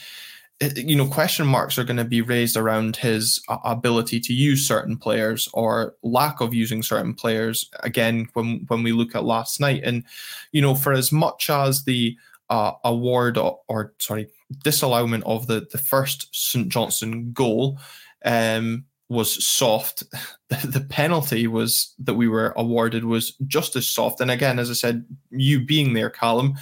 [0.61, 4.65] you know question marks are going to be raised around his uh, ability to use
[4.65, 9.59] certain players or lack of using certain players again when when we look at last
[9.59, 9.81] night.
[9.83, 10.03] And
[10.51, 12.17] you know for as much as the
[12.49, 14.27] uh, award or, or, sorry
[14.63, 17.79] disallowment of the the first St Johnstone goal
[18.23, 20.03] um, was soft
[20.49, 24.21] the, the penalty was that we were awarded was just as soft.
[24.21, 26.55] And again as I said you being there Callum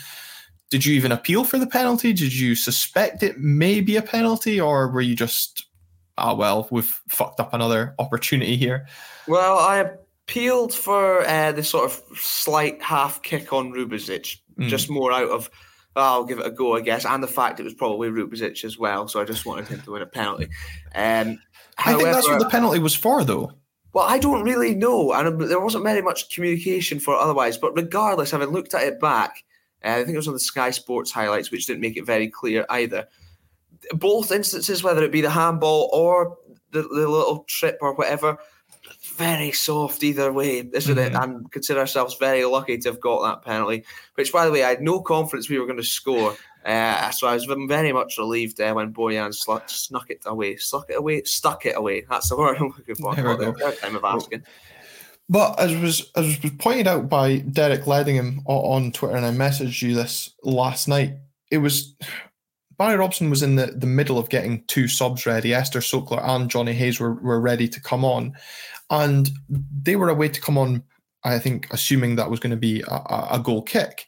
[0.74, 2.14] did you even appeal for the penalty?
[2.14, 5.68] Did you suspect it may be a penalty, or were you just,
[6.18, 8.88] ah, oh, well, we've fucked up another opportunity here?
[9.28, 9.92] Well, I
[10.26, 14.68] appealed for uh, the sort of slight half kick on Rubezic, mm.
[14.68, 15.48] just more out of
[15.96, 18.66] oh, I'll give it a go, I guess, and the fact it was probably Rubezic
[18.66, 19.08] as well.
[19.08, 20.46] So I just wanted him to win a penalty.
[20.96, 21.38] Um,
[21.78, 23.52] I think that's what the penalty was for, though.
[23.94, 27.60] Well, I don't really know, and there wasn't very much communication for otherwise.
[27.60, 29.44] But regardless, having looked at it back,
[29.84, 32.28] uh, I think it was on the Sky Sports highlights, which didn't make it very
[32.28, 33.08] clear either.
[33.94, 36.38] Both instances, whether it be the handball or
[36.72, 38.38] the, the little trip or whatever,
[39.16, 41.16] very soft either way, isn't mm-hmm.
[41.16, 41.22] it?
[41.22, 43.84] And consider ourselves very lucky to have got that penalty.
[44.16, 46.36] Which, by the way, I had no confidence we were going to score.
[46.66, 50.90] Uh, so I was very much relieved uh, when Bojan sl- snuck it away, stuck
[50.90, 52.06] it away, stuck it away.
[52.10, 53.10] That's the word I'm looking for.
[53.16, 53.72] We go.
[53.72, 54.44] Time of asking.
[55.30, 59.82] But as was as was pointed out by Derek Ledingham on Twitter, and I messaged
[59.82, 61.16] you this last night.
[61.50, 61.96] It was
[62.78, 65.54] Barry Robson was in the, the middle of getting two subs ready.
[65.54, 68.34] Ester Sokler and Johnny Hayes were, were ready to come on.
[68.90, 70.84] And they were away to come on,
[71.24, 74.06] I think, assuming that was going to be a, a goal kick.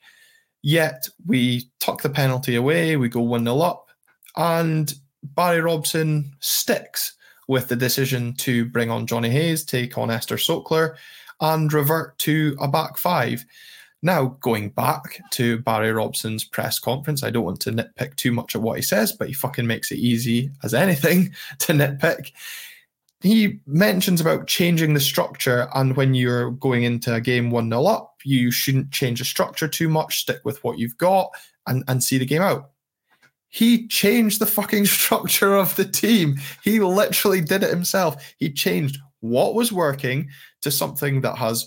[0.62, 3.88] Yet we tuck the penalty away, we go 1 0 up,
[4.36, 4.92] and
[5.24, 7.16] Barry Robson sticks
[7.48, 10.96] with the decision to bring on Johnny Hayes, take on Ester Sokler,
[11.42, 13.46] and revert to a back five.
[14.02, 18.54] Now, going back to Barry Robson's press conference, I don't want to nitpick too much
[18.54, 22.32] of what he says, but he fucking makes it easy as anything to nitpick.
[23.22, 27.86] He mentions about changing the structure, and when you're going into a game 1 0
[27.86, 31.32] up, you shouldn't change the structure too much, stick with what you've got,
[31.66, 32.70] and, and see the game out.
[33.56, 36.36] He changed the fucking structure of the team.
[36.62, 38.36] He literally did it himself.
[38.38, 40.30] He changed what was working
[40.62, 41.66] to something that has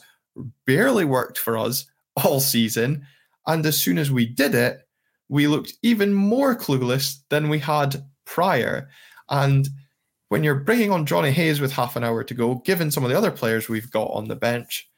[0.66, 1.86] barely worked for us
[2.22, 3.06] all season.
[3.46, 4.86] And as soon as we did it,
[5.30, 8.90] we looked even more clueless than we had prior.
[9.30, 9.66] And
[10.28, 13.08] when you're bringing on Johnny Hayes with half an hour to go, given some of
[13.08, 14.90] the other players we've got on the bench,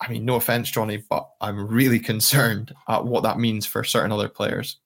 [0.00, 4.12] I mean, no offense, Johnny, but I'm really concerned at what that means for certain
[4.12, 4.78] other players.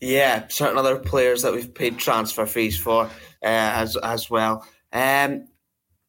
[0.00, 3.10] Yeah, certain other players that we've paid transfer fees for uh,
[3.42, 4.66] as as well.
[4.92, 5.48] Um,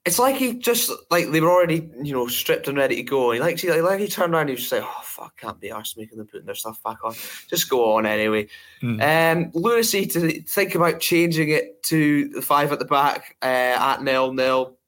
[0.05, 3.31] it's like he just like they were already you know stripped and ready to go.
[3.31, 5.59] He like he like he turned around and he was just like, oh fuck, can't
[5.59, 7.13] be arsed making them putting their stuff back on.
[7.47, 8.47] Just go on anyway.
[8.81, 9.01] Mm.
[9.45, 14.01] Um, Lunacy to think about changing it to the five at the back uh, at
[14.01, 14.78] nil nil.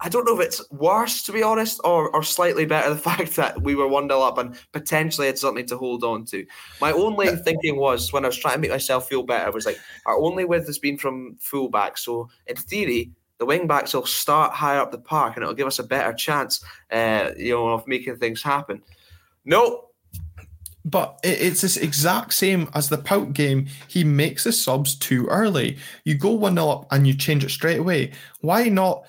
[0.00, 3.36] I don't know if it's worse to be honest, or or slightly better the fact
[3.36, 6.46] that we were one nil up and potentially had something to hold on to.
[6.80, 9.78] My only thinking was when I was trying to make myself feel better was like
[10.06, 14.52] our only width has been from fullback, so in theory the wing backs will start
[14.52, 17.86] higher up the park and it'll give us a better chance, uh, you know, of
[17.86, 18.82] making things happen.
[19.44, 19.84] No.
[20.84, 23.66] But it's this exact same as the Pout game.
[23.88, 25.76] He makes the subs too early.
[26.04, 28.12] You go 1 0 up and you change it straight away.
[28.40, 29.04] Why not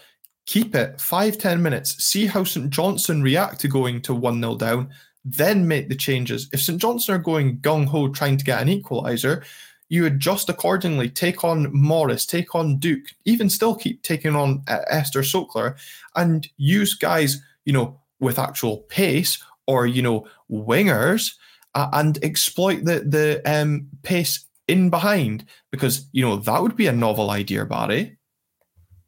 [0.49, 2.71] keep it five ten minutes, see how St.
[2.71, 4.89] Johnstone react to going to 1 0 down,
[5.23, 6.49] then make the changes?
[6.51, 6.81] If St.
[6.81, 9.43] Johnstone are going gung ho trying to get an equaliser,
[9.89, 11.07] you adjust accordingly.
[11.07, 15.77] Take on Morris, take on Duk, even still keep taking on uh, Ester Sokler,
[16.15, 21.35] and use guys, you know, with actual pace or you know wingers,
[21.75, 26.87] uh, and exploit the the um, pace in behind because you know that would be
[26.87, 28.18] a novel idea, Barry.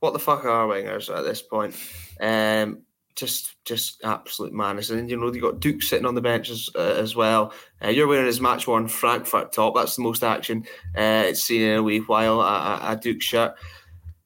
[0.01, 1.75] What the fuck are wingers at this point?
[2.19, 2.81] Um,
[3.15, 4.89] just just absolute madness.
[4.89, 7.53] And you know you got Duk sitting on the bench as, uh, as well.
[7.83, 9.75] Uh, you're wearing his match worn Frankfurt top.
[9.75, 10.65] That's the most action
[10.97, 12.41] uh, it's seen in a wee while.
[12.41, 13.53] A, a Duk shirt.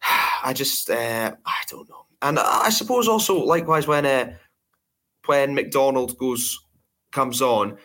[0.44, 2.06] I just uh, I don't know.
[2.22, 4.34] And I suppose also likewise when uh,
[5.26, 6.58] when McDonald goes
[7.12, 7.78] comes on.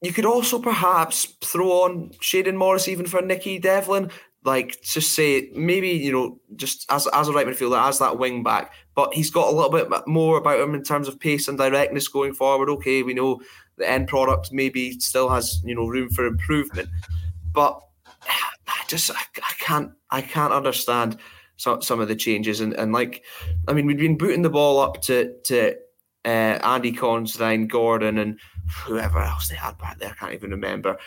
[0.00, 4.10] You could also perhaps throw on Shayden Morris even for Nicky Devlin
[4.44, 8.42] like just say maybe you know just as as a right midfielder as that wing
[8.42, 11.58] back, but he's got a little bit more about him in terms of pace and
[11.58, 12.68] directness going forward.
[12.68, 13.40] Okay, we know
[13.76, 16.88] the end product maybe still has you know room for improvement,
[17.52, 17.80] but
[18.66, 21.18] I just I, I can't I can't understand
[21.56, 23.24] some some of the changes and and like
[23.68, 25.76] I mean we've been booting the ball up to to
[26.24, 28.38] uh, Andy Considine, Gordon, and
[28.72, 30.98] whoever else they had back there, I can't even remember.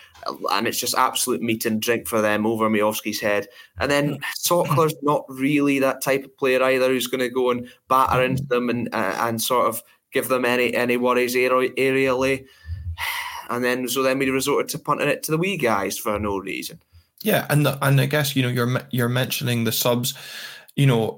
[0.51, 3.47] And it's just absolute meat and drink for them over Miovski's head.
[3.79, 7.69] And then Sokler's not really that type of player either who's going to go and
[7.87, 12.45] batter into them and uh, and sort of give them any any worries aerially.
[13.47, 16.39] And then so then we resorted to punting it to the wee guys for no
[16.39, 16.79] reason.
[17.21, 20.15] Yeah, and the, and I guess you know you're you're mentioning the subs
[20.75, 21.17] you know,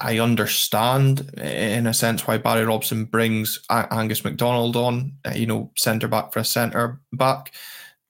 [0.00, 5.70] I, understand in a sense why Barry Robson brings Angus McDonald on, uh, you know,
[5.76, 7.52] centre back for a centre back.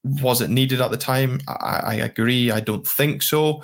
[0.02, 1.40] Was it needed at the time?
[1.46, 2.50] I, I agree.
[2.50, 3.62] I don't think so.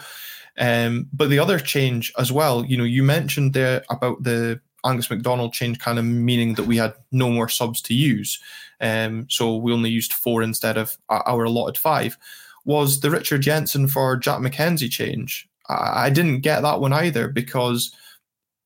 [0.59, 5.11] Um, but the other change as well, you know, you mentioned there about the Angus
[5.11, 8.39] McDonald change kind of meaning that we had no more subs to use.
[8.81, 12.17] Um, so we only used four instead of our allotted five.
[12.65, 15.49] Was the Richard Jensen for Jack McKenzie change?
[15.69, 17.95] I, didn't get that one either because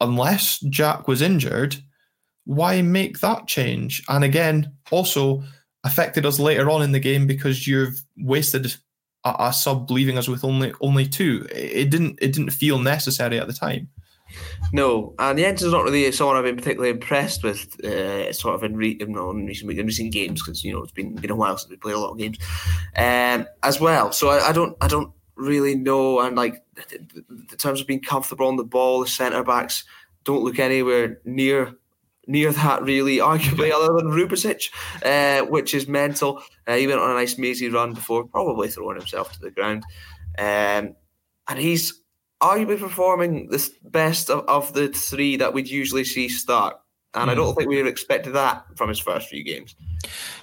[0.01, 1.77] unless Jack was injured,
[2.45, 4.03] why make that change?
[4.09, 5.43] And again, also
[5.85, 8.75] affected us later on in the game because you've wasted
[9.25, 11.47] a, a sub leaving us with only only two.
[11.53, 13.89] It didn't it didn't feel necessary at the time.
[14.73, 18.77] No, and Jensen's not really someone I've been particularly impressed with, uh, sort of in,
[18.77, 21.57] re- in, in recent in recent games because you know it's been been a while
[21.57, 22.39] since we played a lot of games,
[22.97, 24.13] um, as well.
[24.13, 28.47] So I, I don't I don't really know, and like in terms of being comfortable
[28.47, 29.85] on the ball, the centre backs
[30.25, 31.75] don't look anywhere near
[32.27, 34.71] near that really, arguably, other than Rubezic,
[35.05, 36.43] uh, which is mental.
[36.66, 39.85] Uh, he went on a nice mazy run before probably throwing himself to the ground.
[40.38, 40.95] Um,
[41.49, 42.01] and he's
[42.40, 46.77] arguably performing the best of, of the three that we'd usually see start.
[47.14, 47.33] And mm.
[47.33, 47.59] I don't hmm.
[47.59, 49.75] think we expected that from his first few games.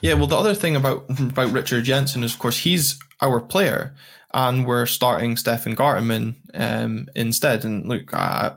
[0.02, 3.96] Yeah, well, the other thing about about Richard Jensen is, of course, he's our player,
[4.34, 7.64] and we're starting Stefan Gartenmann um, instead.
[7.66, 8.54] And look, I,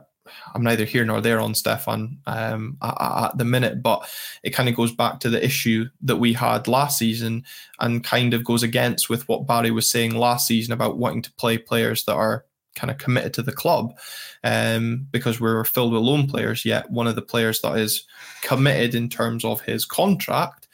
[0.53, 4.09] I'm neither here nor there on Stefan um, at, the minute, but
[4.43, 7.43] it kind of goes back to the issue that we had last season
[7.79, 11.33] and kind of goes against with what Barry was saying last season about wanting to
[11.33, 13.97] play players that are kind of committed to the club
[14.43, 16.65] um, because we were filled with loan players.
[16.65, 18.05] Yet one of the players that is
[18.41, 20.67] committed in terms of his contract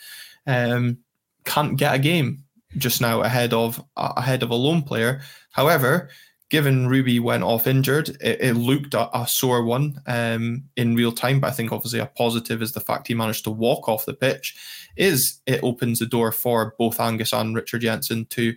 [0.46, 0.98] um,
[1.46, 2.44] can't get a game
[2.78, 5.22] just now ahead of ahead of a loan player.
[5.52, 6.10] However,
[6.50, 11.12] given Ruby went off injured, it, it looked a, a, sore one um, in real
[11.12, 11.40] time.
[11.40, 14.14] But I think obviously a positive is the fact he managed to walk off the
[14.14, 14.56] pitch.
[14.96, 18.56] Is it opens the door for both Angus and Richard Jensen to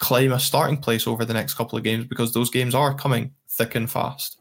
[0.00, 3.32] claim a starting place over the next couple of games because those games are coming
[3.48, 4.38] thick and fast.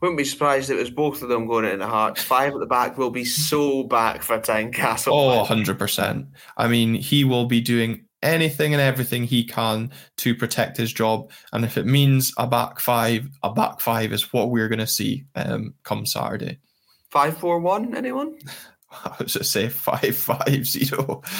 [0.00, 2.22] Wouldn't be surprised if it was both of them going in the Hearts.
[2.22, 5.12] Five at the back will be so back for Tynecastle.
[5.12, 6.26] Oh, 100%.
[6.56, 11.30] I mean, he will be doing anything and everything he can to protect his job.
[11.52, 14.86] And if it means a back five, a back five is what we're going to
[14.86, 16.58] see um, come Saturday.
[17.10, 17.96] Five four one.
[17.96, 18.38] Anyone?
[19.04, 21.22] I was just say five five zero.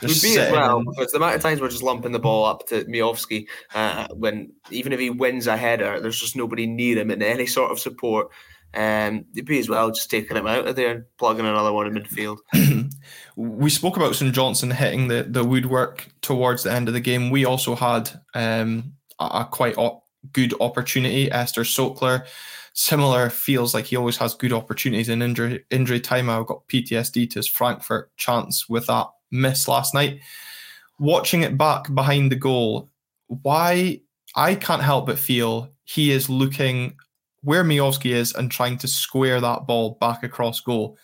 [0.00, 2.68] Would be as well because the amount of times we're just lumping the ball up
[2.68, 7.10] to Miovski uh, when even if he wins a header, there's just nobody near him
[7.10, 8.30] in any sort of support.
[8.74, 11.88] Um, would be as well just taking him out of there and plugging another one
[11.88, 12.38] in midfield.
[13.38, 17.30] we spoke about St Johnstone hitting the, the woodwork towards the end of the game.
[17.30, 21.30] We also had um, a, a, quite op- good opportunity.
[21.30, 22.26] Ester Sokler,
[22.72, 26.28] similar, feels like he always has good opportunities in injury injury time.
[26.28, 30.18] I got PTSD to his Frankfurt chance with that miss last night.
[30.98, 32.90] Watching it back behind the goal,
[33.28, 34.00] why
[34.34, 36.96] I can't help but feel he is looking
[37.42, 40.98] where Miovski is and trying to square that ball back across goal.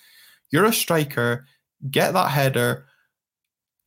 [0.50, 1.46] You're a striker,
[1.90, 2.86] get that header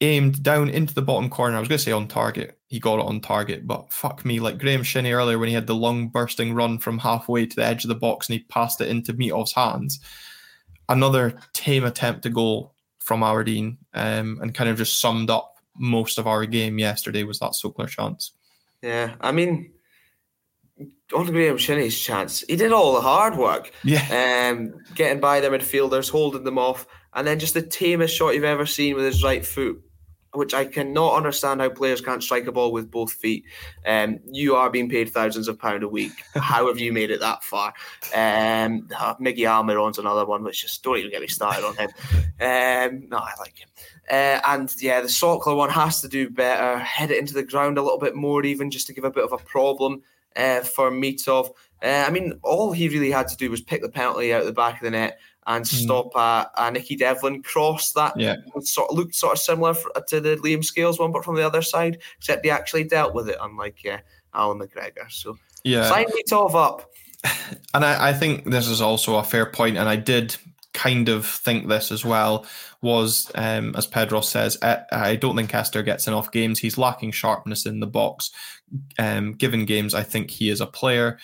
[0.01, 1.57] aimed down into the bottom corner.
[1.57, 2.59] I was going to say on target.
[2.67, 5.67] He got it on target, but fuck me, like Graeme Shinnie earlier when he had
[5.67, 8.81] the long bursting run from halfway to the edge of the box and he passed
[8.81, 9.99] it into Mitov's hands.
[10.89, 16.17] Another tame attempt to goal from Aberdeen um, and kind of just summed up most
[16.17, 18.31] of our game yesterday was that Sokler chance.
[18.81, 19.71] Yeah, I mean,
[21.15, 23.71] on Graeme Shinnie's chance, he did all the hard work.
[23.83, 24.51] Yeah.
[24.51, 26.85] Um, getting by their midfielders, holding them off,
[27.17, 29.81] and then just the tamest shot you've ever seen with his right foot,
[30.35, 33.43] which I cannot understand how players can't strike a ball with both feet.
[33.87, 36.11] Um, you are being paid thousands of pounds a week.
[36.35, 37.73] how have you made it that far?
[38.13, 41.89] Um, uh, Miggy Almiron's another one, which just don't even get me started on him.
[42.39, 43.69] Um, no, I like him.
[44.07, 47.79] Uh, and yeah, the Sokler one has to do better, head it into the ground
[47.79, 50.03] a little bit more, even just to give a bit of a problem
[50.35, 51.49] uh, for Mitov.
[51.81, 54.47] Uh, I mean, all he really had to do was pick the penalty out of
[54.47, 55.67] the back of the net and mm.
[55.67, 58.35] stop a, a Nicky Devlin cross that yeah.
[58.59, 61.45] sort of looked sort of similar for, to the Liam Scales one, but from the
[61.45, 63.97] other side, except he actually dealt with it, unlike uh,
[64.33, 65.09] Allan McGregor.
[65.09, 66.91] So yeah, sign Mitov up.
[67.73, 70.35] And I, I think this is also a fair point, and I did
[70.73, 72.45] kind of think this as well
[72.81, 76.59] was, um, as Pedro says, I don't think Ester gets enough games.
[76.59, 78.31] He's lacking sharpness in the box.
[78.97, 81.17] Um, given games, I think he is a player.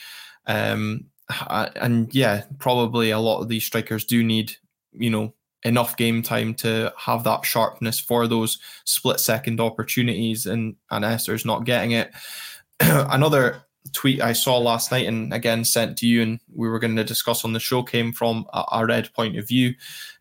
[0.47, 1.05] Um,
[1.49, 4.53] and yeah, probably a lot of these strikers do need,
[4.91, 10.75] you know, enough game time to have that sharpness for those split second opportunities, and
[10.91, 12.11] and Ester's not getting it.
[12.79, 16.95] Another tweet I saw last night and again sent to you and we were going
[16.95, 19.75] to discuss on the show came from a, a red point of view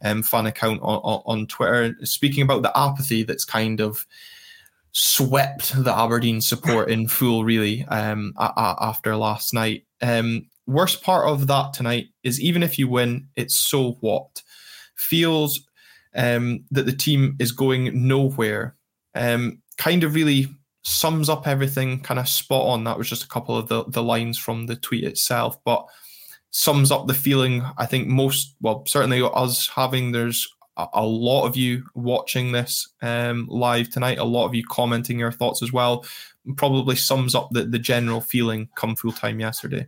[0.04, 4.04] um, fan account on, on, Twitter speaking about the apathy that's kind of
[4.92, 9.84] swept the Aberdeen support in full really um, a, a, after last night.
[10.02, 14.42] Um, worst part of that tonight is even if you win, it's so what
[14.96, 15.60] feels
[16.14, 18.76] um, that the team is going nowhere.
[19.14, 20.46] Um, kind of really
[20.82, 22.84] sums up everything kind of spot on.
[22.84, 25.86] That was just a couple of the, the lines from the tweet itself, but
[26.50, 31.46] sums up the feeling I think most, well, certainly us having, there's a, a lot
[31.46, 35.72] of you watching this um, live tonight, a lot of you commenting your thoughts as
[35.72, 36.04] well.
[36.56, 39.86] Probably sums up the, the general feeling come full time yesterday.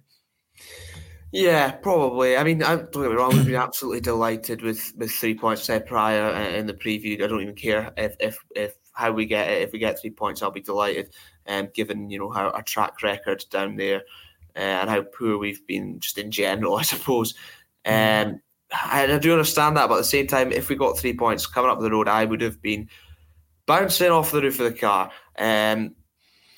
[1.33, 2.37] Yeah, probably.
[2.37, 3.33] I mean, I, don't get me wrong.
[3.33, 7.21] We've been absolutely delighted with with three points said prior in the preview.
[7.23, 9.63] I don't even care if if if how we get it.
[9.63, 11.13] If we get three points, I'll be delighted.
[11.49, 14.03] Um, given you know how our track record down there
[14.57, 17.35] uh, and how poor we've been just in general, I suppose.
[17.85, 18.41] Um,
[18.73, 21.47] I, I do understand that, but at the same time, if we got three points
[21.47, 22.89] coming up the road, I would have been
[23.67, 25.11] bouncing off the roof of the car.
[25.39, 25.95] Um,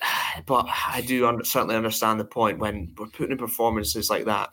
[0.45, 4.49] but I do under, certainly understand the point when we're putting in performances like that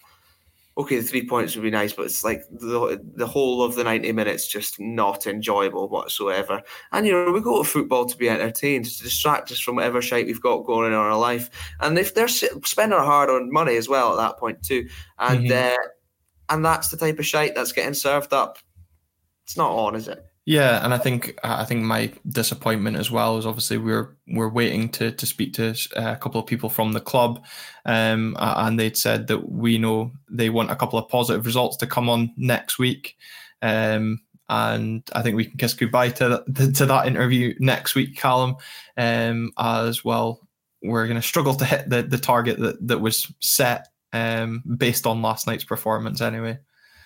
[0.76, 3.84] okay, the three points would be nice, but it's like the the whole of the
[3.84, 6.62] ninety minutes just not enjoyable whatsoever.
[6.92, 10.02] And you know, we go to football to be entertained, to distract us from whatever
[10.02, 11.50] shite we've got going on in our life.
[11.80, 14.88] And if they're spending our hard on money as well at that point too,
[15.18, 15.74] and mm-hmm.
[15.74, 18.58] uh, and that's the type of shite that's getting served up,
[19.44, 20.24] it's not on, is it?
[20.46, 24.90] Yeah, and I think I think my disappointment as well is obviously we're we're waiting
[24.90, 27.42] to to speak to a couple of people from the club,
[27.86, 31.86] um, and they'd said that we know they want a couple of positive results to
[31.86, 33.16] come on next week,
[33.62, 34.20] um,
[34.50, 38.56] and I think we can kiss goodbye to to that interview next week, Callum,
[38.98, 40.46] um, as well.
[40.82, 45.06] We're going to struggle to hit the the target that that was set um, based
[45.06, 46.58] on last night's performance, anyway.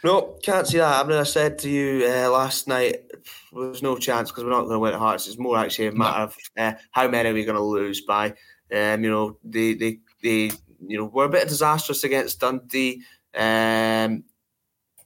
[0.05, 1.05] No, can't see that.
[1.05, 3.03] I mean, I said to you uh, last night,
[3.53, 5.27] there's no chance because we're not going to win at Hearts.
[5.27, 8.35] It's more actually a matter of uh, how many are we going to lose by.
[8.73, 10.53] Um, you know, they, they, they,
[10.87, 13.03] you know, were a bit disastrous against Dundee.
[13.35, 14.25] Um,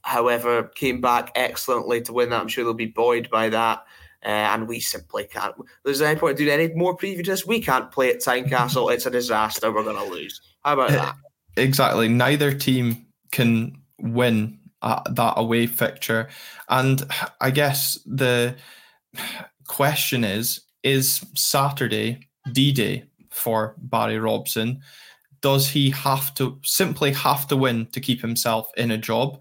[0.03, 2.41] however, came back excellently to win that.
[2.41, 3.83] I'm sure they'll be buoyed by that.
[4.23, 5.55] Uh, and we simply can't.
[5.83, 7.45] There's any point doing any more preview to this?
[7.45, 8.93] We can't play at Tynecastle.
[8.93, 9.71] It's a disaster.
[9.71, 10.39] We're going to lose.
[10.63, 11.15] How about that?
[11.57, 12.07] Exactly.
[12.07, 16.29] Neither team can win uh, that away fixture.
[16.69, 17.03] And
[17.41, 18.55] I guess the
[19.67, 24.81] question is is Saturday D Day for Barry Robson?
[25.41, 29.39] Does he have to simply have to win to keep himself in a job?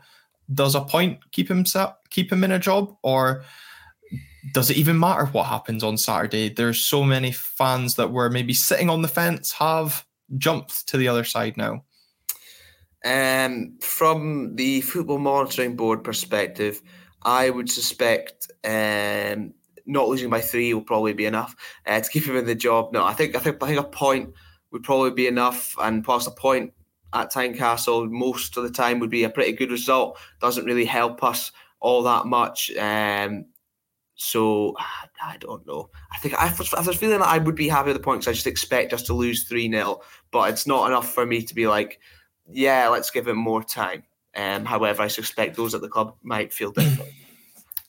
[0.55, 3.45] Does a point keep himself keep him in a job, or
[4.53, 6.49] does it even matter what happens on Saturday?
[6.49, 10.05] There's so many fans that were maybe sitting on the fence have
[10.39, 11.85] jumped to the other side now.
[13.05, 16.83] Um, from the football monitoring board perspective,
[17.23, 19.55] I would suspect um,
[19.87, 22.93] not losing by three will probably be enough uh, to keep him in the job.
[22.93, 24.33] No, I think I think I think a point
[24.71, 26.73] would probably be enough, and plus a point
[27.13, 30.19] at Tynecastle most of the time would be a pretty good result.
[30.41, 32.71] Doesn't really help us all that much.
[32.77, 33.47] Um,
[34.15, 34.75] so
[35.23, 35.91] I don't know.
[36.13, 38.27] I think I, was feeling that I would be happy with the points.
[38.27, 40.01] I just expect us to lose three 0
[40.33, 42.01] but it's not enough for me to be like
[42.51, 44.05] yeah, let's give him more time.
[44.35, 47.13] Um, however, I suspect those at the club might feel different.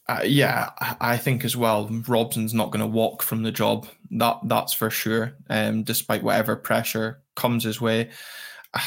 [0.07, 1.89] Uh, yeah, I think as well.
[2.07, 3.87] Robson's not going to walk from the job.
[4.11, 5.33] That that's for sure.
[5.49, 8.09] Um, despite whatever pressure comes his way,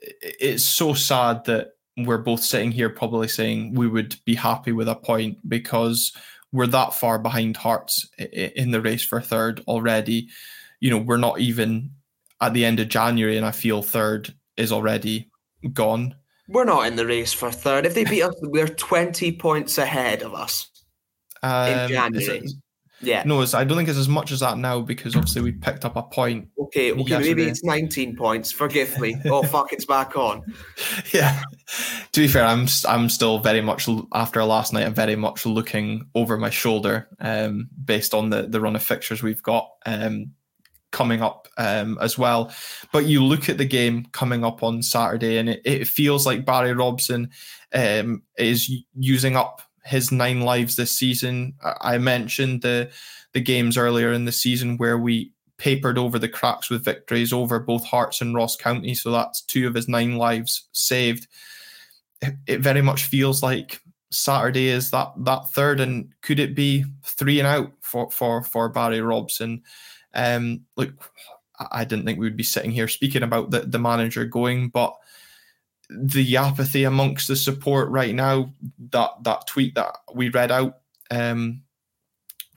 [0.00, 4.88] it's so sad that we're both sitting here probably saying we would be happy with
[4.88, 6.16] a point because
[6.52, 10.28] we're that far behind Hearts in the race for third already.
[10.80, 11.90] You know, we're not even
[12.40, 15.30] at the end of January, and I feel third is already
[15.72, 16.14] gone.
[16.48, 17.86] We're not in the race for third.
[17.86, 20.68] If they beat us, they're 20 points ahead of us
[21.42, 22.48] um, in January.
[23.00, 23.22] Yeah.
[23.24, 25.94] No, I don't think it's as much as that now because obviously we picked up
[25.94, 26.48] a point.
[26.58, 27.28] Okay, okay, yesterday.
[27.28, 28.50] maybe it's 19 points.
[28.50, 29.16] Forgive me.
[29.26, 30.42] oh fuck, it's back on.
[31.12, 31.42] Yeah.
[32.12, 34.84] To be fair, I'm I'm still very much after last night.
[34.84, 39.22] I'm very much looking over my shoulder, um, based on the the run of fixtures
[39.22, 39.68] we've got.
[39.86, 40.32] Um,
[40.90, 42.52] coming up um, as well.
[42.92, 46.44] But you look at the game coming up on Saturday, and it, it feels like
[46.44, 47.30] Barry Robson
[47.74, 51.54] um, is using up his nine lives this season.
[51.80, 52.90] I mentioned the
[53.32, 57.58] the games earlier in the season where we papered over the cracks with victories over
[57.58, 58.94] both Hearts and Ross County.
[58.94, 61.26] So that's two of his nine lives saved.
[62.22, 63.80] It, it very much feels like
[64.10, 68.68] Saturday is that that third, and could it be three and out for for for
[68.68, 69.62] Barry Robson?
[70.18, 71.10] Um, look,
[71.70, 74.96] I didn't think we would be sitting here speaking about the, the manager going, but
[75.88, 78.52] the apathy amongst the support right now,
[78.90, 80.78] that that tweet that we read out
[81.10, 81.62] um,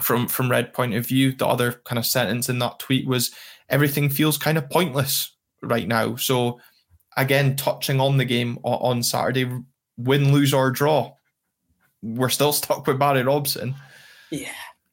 [0.01, 3.31] from from Red point of view, the other kind of sentence in that tweet was
[3.69, 6.15] everything feels kind of pointless right now.
[6.15, 6.59] So
[7.15, 9.49] again, touching on the game on Saturday,
[9.97, 11.13] win, lose, or draw,
[12.01, 13.75] we're still stuck with Barry Robson.
[14.31, 14.49] Yeah,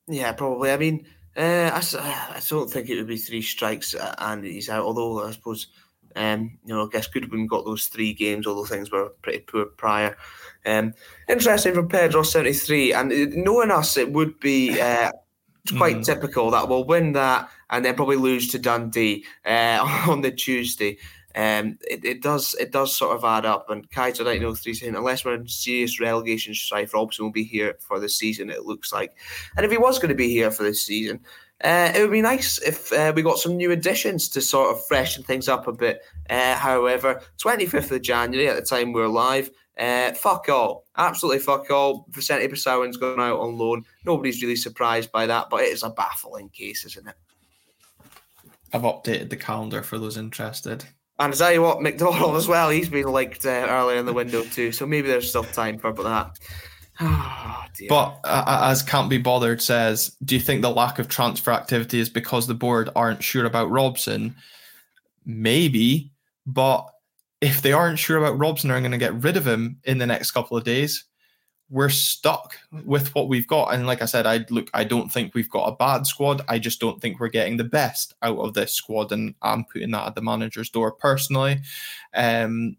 [0.06, 0.70] yeah, probably.
[0.70, 1.06] I mean,
[1.38, 4.84] uh, I, I don't think it would be three strikes and he's out.
[4.84, 5.68] Although I suppose,
[6.16, 8.46] um, you know, I guess Goodwin got those three games.
[8.46, 10.16] Although things were pretty poor prior.
[10.66, 10.94] Um,
[11.28, 15.12] interesting from Pedro seventy three, and knowing us, it would be uh,
[15.76, 16.04] quite mm.
[16.04, 20.98] typical that we'll win that and then probably lose to Dundee uh, on the Tuesday
[21.38, 23.70] um, it, it does it does sort of add up.
[23.70, 28.00] And Kaiser 1903 saying, unless we're in serious relegation strife, Robson will be here for
[28.00, 29.16] the season, it looks like.
[29.56, 31.20] And if he was going to be here for this season,
[31.62, 34.84] uh, it would be nice if uh, we got some new additions to sort of
[34.88, 36.02] freshen things up a bit.
[36.28, 40.86] Uh, however, 25th of January, at the time we're live, uh, fuck all.
[40.96, 42.04] Absolutely fuck all.
[42.10, 43.84] Vicente Besuijen's gone out on loan.
[44.04, 47.14] Nobody's really surprised by that, but it is a baffling case, isn't it?
[48.72, 50.84] I've updated the calendar for those interested.
[51.18, 54.12] And I tell you what, McDonald as well, he's been linked uh, earlier in the
[54.12, 54.70] window too.
[54.70, 56.38] So maybe there's still time for that.
[57.00, 61.52] Oh, but uh, as can't be bothered says, do you think the lack of transfer
[61.52, 64.34] activity is because the board aren't sure about Robson?
[65.24, 66.10] Maybe,
[66.44, 66.88] but
[67.40, 70.06] if they aren't sure about Robson, are going to get rid of him in the
[70.06, 71.04] next couple of days
[71.70, 73.74] we're stuck with what we've got.
[73.74, 76.40] And like I said, I look, I don't think we've got a bad squad.
[76.48, 79.90] I just don't think we're getting the best out of this squad, and I'm putting
[79.90, 81.60] that at the manager's door personally.
[82.14, 82.76] Um,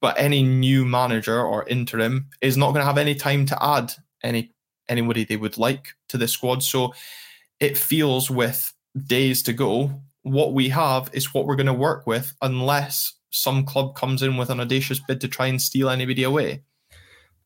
[0.00, 3.92] but any new manager or interim is not going to have any time to add
[4.22, 4.52] any
[4.88, 6.62] anybody they would like to the squad.
[6.62, 6.94] So
[7.60, 8.72] it feels with
[9.06, 13.64] days to go, what we have is what we're going to work with, unless some
[13.64, 16.64] club comes in with an audacious bid to try and steal anybody away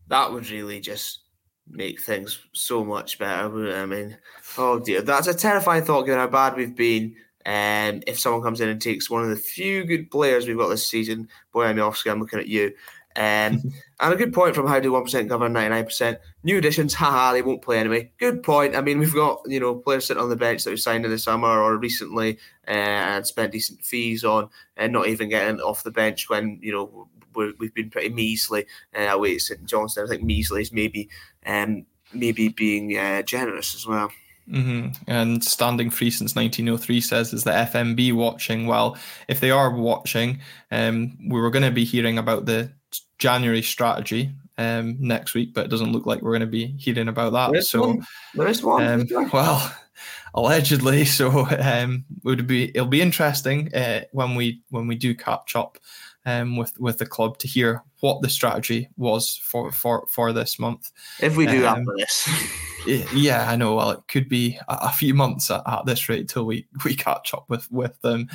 [0.08, 1.20] that would really just
[1.68, 3.74] make things so much better.
[3.76, 4.16] I mean,
[4.58, 7.14] oh dear, that's a terrifying thought given how bad we've been.
[7.46, 10.68] Um, if someone comes in and takes one of the few good players we've got
[10.68, 12.72] this season, boy, I'm I'm looking at you.
[13.16, 13.62] Um,
[14.00, 16.18] and a good point from how do one percent cover ninety nine percent.
[16.42, 18.10] New additions, haha, they won't play anyway.
[18.18, 18.74] Good point.
[18.74, 21.10] I mean, we've got you know players sitting on the bench that we signed in
[21.10, 25.84] the summer or recently uh, and spent decent fees on, and not even getting off
[25.84, 28.66] the bench when you know we have been pretty measly
[28.96, 30.06] uh, away at St Johnstone.
[30.06, 31.08] I think measly is maybe
[31.46, 34.10] um, maybe being uh, generous as well.
[34.50, 35.10] Mm-hmm.
[35.10, 38.66] And standing free since 1903 says is the FMB watching.
[38.66, 42.70] Well, if they are watching, um, we were going to be hearing about the
[43.18, 47.08] January strategy um, next week, but it doesn't look like we're going to be hearing
[47.08, 47.64] about that.
[47.64, 47.96] So,
[48.34, 48.62] one.
[48.62, 48.86] One.
[48.86, 49.74] Um, well,
[50.34, 51.06] allegedly.
[51.06, 55.78] So, um, would be it'll be interesting uh, when we when we do catch up
[56.26, 60.58] um, with with the club to hear what the strategy was for for for this
[60.58, 60.90] month.
[61.20, 63.76] If we do um, after this, yeah, I know.
[63.76, 66.94] Well, it could be a, a few months at, at, this rate till we we
[66.94, 68.28] catch up with with them.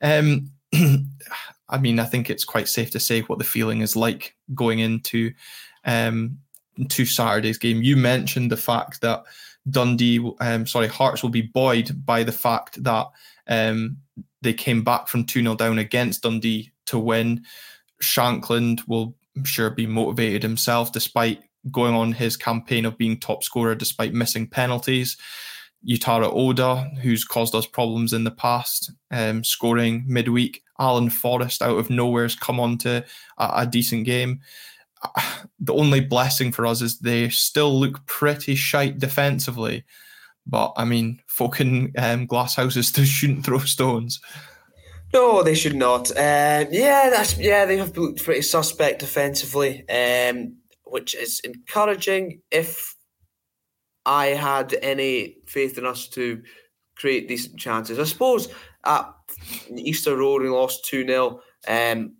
[0.00, 0.50] Um,
[1.68, 4.80] I mean, I think it's quite safe to say what the feeling is like going
[4.80, 5.32] into
[5.84, 6.38] um
[6.88, 7.82] to Saturday's game.
[7.82, 9.24] You mentioned the fact that
[9.70, 13.06] Dundee, um, sorry, Hearts will be buoyed by the fact that
[13.48, 13.98] um,
[14.40, 17.44] they came back from 2 0 down against Dundee to win.
[18.02, 23.44] Shankland will, I'm sure, be motivated himself despite going on his campaign of being top
[23.44, 25.16] scorer despite missing penalties.
[25.86, 30.62] Yutaro Oda, who's caused us problems in the past, um, scoring midweek.
[30.78, 33.04] Alan Forrest out of nowhere has come on to
[33.38, 34.40] a, a decent game.
[35.64, 39.84] The only blessing for us is they still look pretty shite defensively.
[40.44, 44.20] But I mean, fucking um, glass houses shouldn't throw stones.
[45.12, 46.10] No, they should not.
[46.10, 47.66] Um, yeah, that's yeah.
[47.66, 52.40] They have looked pretty suspect defensively, um, which is encouraging.
[52.50, 52.96] If
[54.06, 56.42] I had any faith in us to
[56.96, 58.48] create decent chances, I suppose
[58.84, 59.12] at
[59.76, 62.14] Easter Road we lost two 0 um,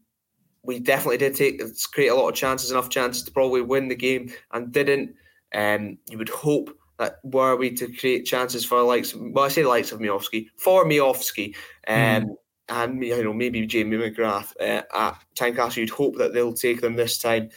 [0.62, 1.62] We definitely did take
[1.92, 5.14] create a lot of chances, enough chances to probably win the game, and didn't.
[5.54, 9.64] Um, you would hope that were we to create chances for likes, well, I say
[9.64, 11.54] likes of Miovski, for Miovski,
[11.88, 12.36] um, mm
[12.68, 15.78] and you know maybe Jamie McGrath uh, at Tynecastle.
[15.78, 17.50] You'd hope that they'll take them this time.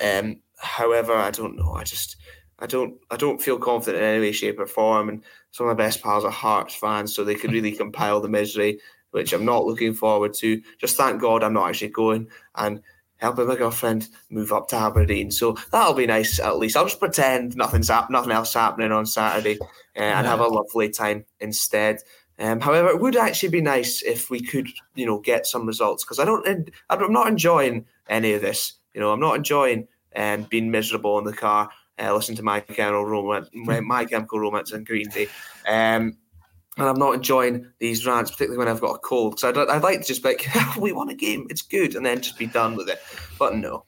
[0.00, 1.72] Um, however, I don't know.
[1.72, 2.16] I just
[2.58, 5.08] I don't I don't feel confident in any way, shape, or form.
[5.08, 8.28] And some of my best pals are Hearts fans, so they could really compile the
[8.28, 8.80] misery,
[9.10, 10.62] which I'm not looking forward to.
[10.78, 12.80] Just thank God I'm not actually going and
[13.20, 15.30] helping my girlfriend move up to Aberdeen.
[15.30, 16.76] So that'll be nice at least.
[16.76, 20.88] I'll just pretend nothing's hap- nothing else happening on Saturday uh, and have a lovely
[20.88, 21.98] time instead.
[22.40, 26.04] Um, however, it would actually be nice if we could, you know, get some results
[26.04, 28.74] because I don't, I'm not enjoying any of this.
[28.94, 29.86] You know, I'm not enjoying
[30.16, 31.68] um, being miserable in the car,
[31.98, 35.28] uh, listening to My Chemical Romance, My Chemical Romance and Green Day.
[35.68, 36.16] Um,
[36.78, 39.38] and I'm not enjoying these rants, particularly when I've got a cold.
[39.38, 40.46] So I'd, I'd like to just be like,
[40.78, 43.00] we won a game, it's good, and then just be done with it.
[43.38, 43.84] But no.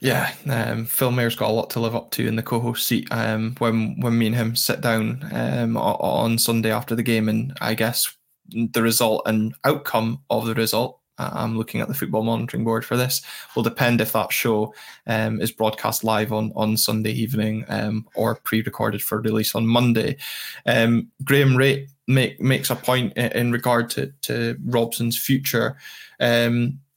[0.00, 3.08] Yeah, um, Phil Mayr's got a lot to live up to in the co-host seat.
[3.10, 7.56] Um, when when me and him sit down um, on Sunday after the game, and
[7.60, 8.14] I guess
[8.50, 12.96] the result and outcome of the result I'm looking at the football monitoring board for
[12.96, 13.22] this.
[13.54, 14.74] Will depend if that show
[15.06, 20.16] um, is broadcast live on on Sunday evening um, or pre-recorded for release on Monday.
[20.66, 25.76] Um, Graham Rate make, makes a point in, regard to to Robson's future.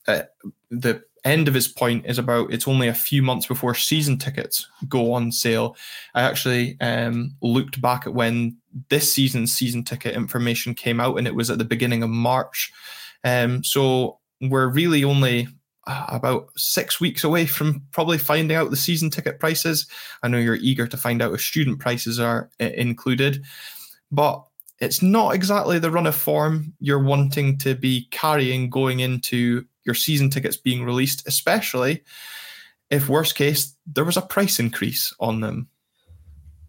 [0.07, 0.23] Uh,
[0.71, 4.67] the end of his point is about it's only a few months before season tickets
[4.87, 5.75] go on sale.
[6.15, 8.57] I actually um, looked back at when
[8.89, 12.71] this season's season ticket information came out, and it was at the beginning of March.
[13.23, 15.47] Um, so we're really only
[15.87, 19.87] uh, about six weeks away from probably finding out the season ticket prices.
[20.23, 23.43] I know you're eager to find out if student prices are uh, included,
[24.11, 24.43] but
[24.79, 29.95] it's not exactly the run of form you're wanting to be carrying going into your
[29.95, 32.03] season tickets being released, especially
[32.91, 35.67] if, worst case, there was a price increase on them.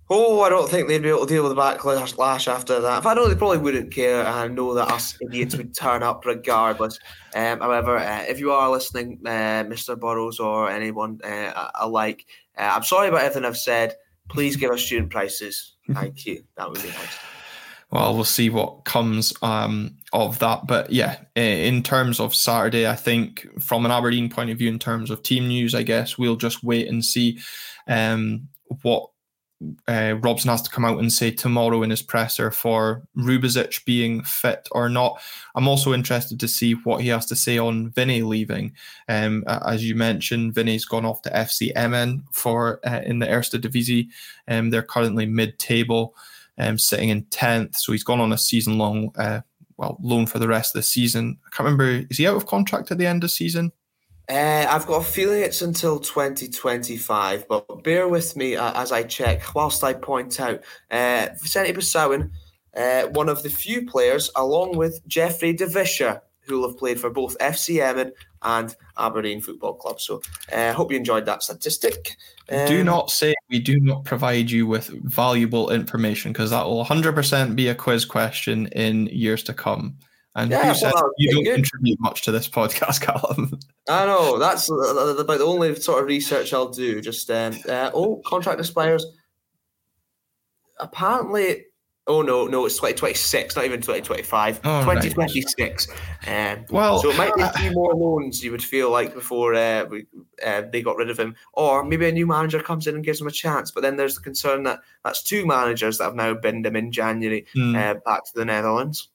[0.09, 2.99] Oh, I don't think they'd be able to deal with the backlash after that.
[2.99, 6.03] If I know they probably wouldn't care, and I know that us idiots would turn
[6.03, 6.99] up regardless.
[7.35, 9.99] Um, however, uh, if you are listening, uh, Mr.
[9.99, 12.27] Burrows or anyone uh, alike,
[12.59, 13.95] uh, I'm sorry about everything I've said.
[14.29, 15.77] Please give us student prices.
[15.93, 16.43] Thank you.
[16.57, 17.18] That would be nice.
[17.93, 20.66] Well, we'll see what comes um, of that.
[20.66, 24.78] But yeah, in terms of Saturday, I think from an Aberdeen point of view, in
[24.78, 27.38] terms of team news, I guess we'll just wait and see
[27.86, 28.48] um,
[28.82, 29.11] what
[29.88, 34.22] uh, Robson has to come out and say tomorrow in his presser for Rubezic being
[34.24, 35.20] fit or not.
[35.54, 38.72] I'm also interested to see what he has to say on Vinny leaving.
[39.08, 43.61] Um, as you mentioned, Vinny's gone off to FC Emmen for uh, in the Eerste
[43.61, 44.08] Divisie.
[44.48, 46.14] Um, they're currently mid-table,
[46.56, 47.76] um, sitting in tenth.
[47.76, 49.42] So he's gone on a season-long, uh,
[49.81, 51.39] well, loan for the rest of the season.
[51.47, 52.07] I can't remember.
[52.11, 53.72] Is he out of contract at the end of season?
[54.28, 59.05] Uh, I've got a feeling it's until 2025, but bear with me uh, as I
[59.05, 60.61] check whilst I point out
[60.91, 62.31] uh, Vicente Besuijen,
[62.76, 65.66] uh, one of the few players, along with Jeffrey De
[66.43, 68.12] Visscher, who will have played for both FC Emmen
[68.43, 70.01] and Aberdeen Football Club.
[70.01, 70.22] So
[70.53, 72.16] I uh, hope you enjoyed that statistic.
[72.51, 76.84] Um, do not say we do not provide you with valuable information because that will
[76.84, 79.97] 100% be a quiz question in years to come.
[80.36, 81.55] And yeah, who well, you don't good.
[81.57, 83.59] contribute much to this podcast, Callum?
[83.88, 87.01] I know that's about the only sort of research I'll do.
[87.01, 89.05] Just um, uh, oh, contract expires.
[90.78, 91.64] Apparently,
[92.07, 94.61] oh no, no, it's twenty twenty six, not even twenty twenty five.
[94.62, 95.88] Twenty twenty six.
[96.26, 99.55] Um, well, so it might be a few more loans you would feel like before
[99.55, 100.07] uh, we,
[100.44, 103.20] uh, they got rid of him, or maybe a new manager comes in and gives
[103.20, 103.70] him a chance.
[103.70, 106.92] But then there's the concern that that's two managers that have now binned him in
[106.92, 108.05] January mm.
[108.05, 109.09] back to the Netherlands.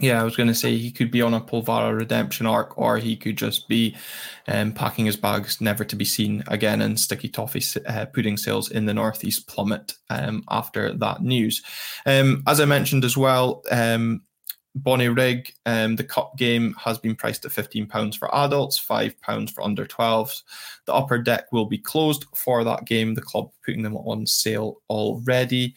[0.00, 2.96] Yeah, I was going to say he could be on a Polvara redemption arc, or
[2.96, 3.94] he could just be
[4.48, 8.70] um, packing his bags, never to be seen again, and sticky toffee uh, pudding sales
[8.70, 11.62] in the northeast plummet um, after that news.
[12.06, 14.22] Um, as I mentioned as well, um,
[14.78, 19.84] Bonnyrigg, um, the cup game has been priced at £15 for adults, £5 for under
[19.84, 20.42] 12s.
[20.86, 24.80] The upper deck will be closed for that game, the club putting them on sale
[24.88, 25.74] already.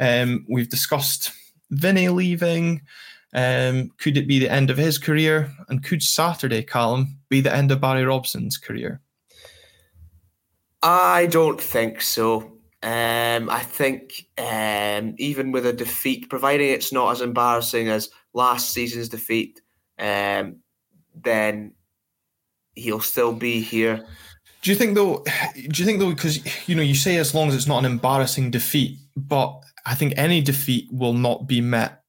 [0.00, 1.32] Um, we've discussed
[1.70, 2.82] Vinny leaving.
[3.34, 5.50] Um, could it be the end of his career?
[5.68, 9.00] And could Saturday, Callum, be the end of Barry Robson's career?
[10.82, 12.52] I don't think so.
[12.82, 18.70] Um, I think um, even with a defeat, providing it's not as embarrassing as last
[18.70, 19.60] season's defeat,
[19.98, 20.56] um,
[21.14, 21.72] then
[22.74, 24.04] he'll still be here.
[24.62, 25.24] Do you think though?
[25.54, 26.10] Do you think though?
[26.10, 29.94] Because you know, you say as long as it's not an embarrassing defeat, but I
[29.94, 32.01] think any defeat will not be met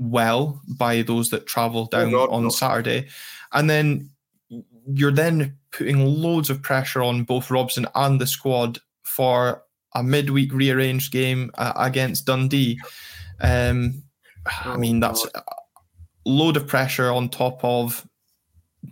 [0.00, 2.48] well by those that travel down on no.
[2.48, 3.06] Saturday.
[3.52, 4.10] And then
[4.92, 9.62] you're then putting loads of pressure on both Robson and the squad for
[9.94, 12.80] a midweek rearranged game uh, against Dundee.
[13.40, 14.02] Um,
[14.64, 15.42] I mean, oh, that's a
[16.24, 18.06] load of pressure on top of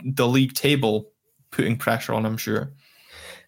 [0.04, 1.10] the league table
[1.50, 2.72] putting pressure on, I'm sure.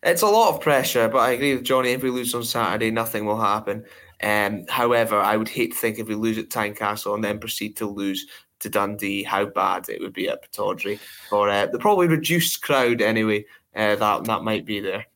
[0.03, 1.91] It's a lot of pressure, but I agree with Johnny.
[1.91, 3.85] If we lose on Saturday, nothing will happen.
[4.23, 7.77] Um, however, I would hate to think if we lose at Tynecastle and then proceed
[7.79, 8.27] to lose
[8.61, 10.99] to Dundee, how bad it would be at Pittodrie
[11.29, 13.45] for uh, the probably reduced crowd anyway.
[13.75, 15.07] Uh, that that might be there.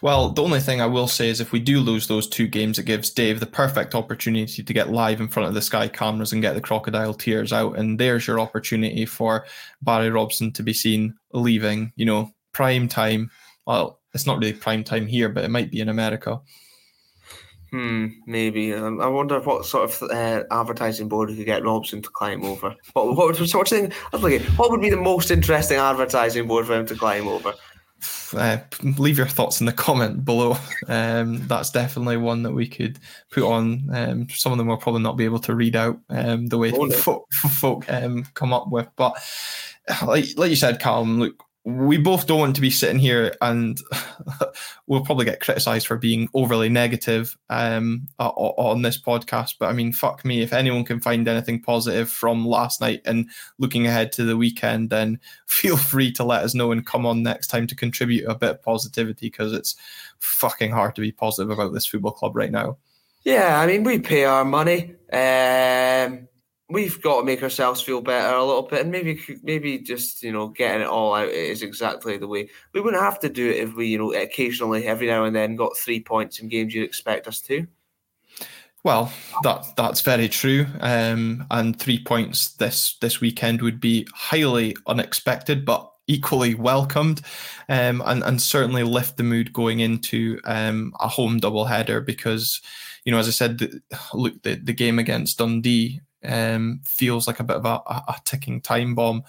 [0.00, 2.78] Well, the only thing I will say is if we do lose those two games,
[2.78, 6.32] it gives Dave the perfect opportunity to get live in front of the Sky cameras
[6.32, 7.78] and get the crocodile tears out.
[7.78, 9.46] And there's your opportunity for
[9.82, 13.30] Barry Robson to be seen leaving, you know, prime time.
[13.66, 16.40] Well, it's not really prime time here, but it might be in America.
[17.70, 18.72] Hmm, maybe.
[18.72, 22.44] Um, I wonder what sort of uh, advertising board we could get Robson to climb
[22.44, 22.74] over.
[22.92, 23.92] What, what, what, what, thing,
[24.56, 27.54] what would be the most interesting advertising board for him to climb over?
[28.34, 28.58] Uh,
[28.98, 30.56] leave your thoughts in the comment below.
[30.88, 32.98] Um, that's definitely one that we could
[33.30, 33.88] put on.
[33.92, 36.72] Um, some of them will probably not be able to read out um, the way
[36.72, 38.88] oh, folk, folk um, come up with.
[38.96, 39.16] But
[40.06, 43.80] like, like you said, Callum, look, we both don't want to be sitting here and
[44.86, 49.56] we'll probably get criticized for being overly negative um, on this podcast.
[49.58, 53.28] But I mean, fuck me, if anyone can find anything positive from last night and
[53.58, 57.24] looking ahead to the weekend, then feel free to let us know and come on
[57.24, 59.74] next time to contribute a bit of positivity because it's
[60.20, 62.76] fucking hard to be positive about this football club right now.
[63.24, 64.94] Yeah, I mean, we pay our money.
[65.12, 66.28] Um
[66.68, 70.32] we've got to make ourselves feel better a little bit, and maybe maybe just you
[70.32, 73.56] know getting it all out is exactly the way we wouldn't have to do it
[73.58, 76.84] if we you know occasionally every now and then got three points in games you'd
[76.84, 77.66] expect us to.
[78.84, 79.12] Well,
[79.42, 85.64] that that's very true, um, and three points this this weekend would be highly unexpected,
[85.64, 87.20] but equally welcomed,
[87.68, 92.60] um, and and certainly lift the mood going into um, a home double header because
[93.04, 93.80] you know, as I said, the,
[94.12, 98.60] look, the, the game against Dundee um, feels like a bit of a, a ticking
[98.60, 99.24] time bomb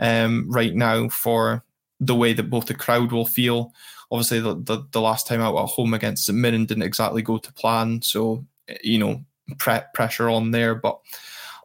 [0.00, 1.64] um, right now for
[2.00, 3.72] the way that both the crowd will feel.
[4.10, 7.38] Obviously, the, the, the last time out at home against St Mirren didn't exactly go
[7.38, 8.44] to plan, so
[8.82, 9.24] you know
[9.58, 10.74] pre- pressure on there.
[10.74, 11.00] But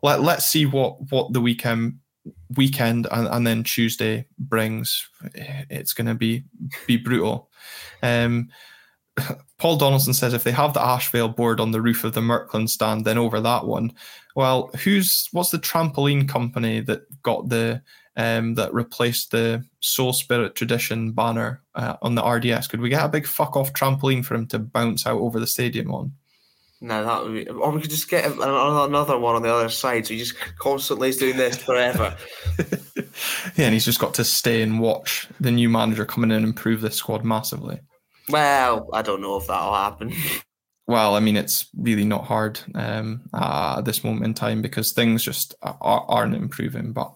[0.04, 2.00] let let's see what what the weekend
[2.56, 5.08] weekend and, and then Tuesday brings.
[5.34, 6.44] It's going to be
[6.86, 7.50] be brutal.
[8.02, 8.50] Um,
[9.58, 12.70] Paul Donaldson says if they have the Ashvale board on the roof of the Merkland
[12.70, 13.92] stand, then over that one.
[14.36, 17.82] Well, who's what's the trampoline company that got the
[18.16, 22.68] um, that replaced the Soul Spirit Tradition banner uh, on the RDS?
[22.68, 25.48] Could we get a big fuck off trampoline for him to bounce out over the
[25.48, 26.14] stadium on?
[26.80, 30.06] No, that would be, or we could just get another one on the other side.
[30.06, 32.16] So he just constantly is doing this forever.
[33.56, 36.46] yeah, and he's just got to stay and watch the new manager come in and
[36.46, 37.80] improve this squad massively.
[38.30, 40.14] Well, I don't know if that'll happen.
[40.88, 44.94] Well, I mean, it's really not hard um, uh, at this moment in time because
[44.94, 46.94] things just are, not improving.
[46.94, 47.14] But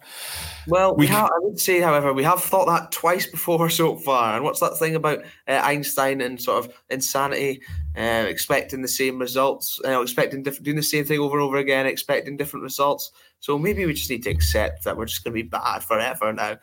[0.67, 4.35] well, we, have, I would say, however, we have thought that twice before so far.
[4.35, 7.61] And what's that thing about uh, Einstein and sort of insanity,
[7.95, 11.55] uh, expecting the same results, uh, expecting different, doing the same thing over and over
[11.55, 13.11] again, expecting different results.
[13.39, 16.33] So maybe we just need to accept that we're just going to be bad forever
[16.33, 16.57] now.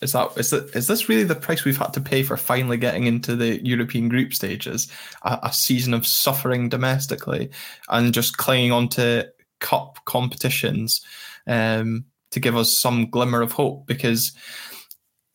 [0.00, 2.76] Is that is that is this really the price we've had to pay for finally
[2.76, 4.90] getting into the European group stages?
[5.22, 7.50] A, a season of suffering domestically
[7.88, 9.28] and just clinging on to
[9.60, 11.04] cup competitions
[11.46, 13.86] um, to give us some glimmer of hope.
[13.86, 14.32] Because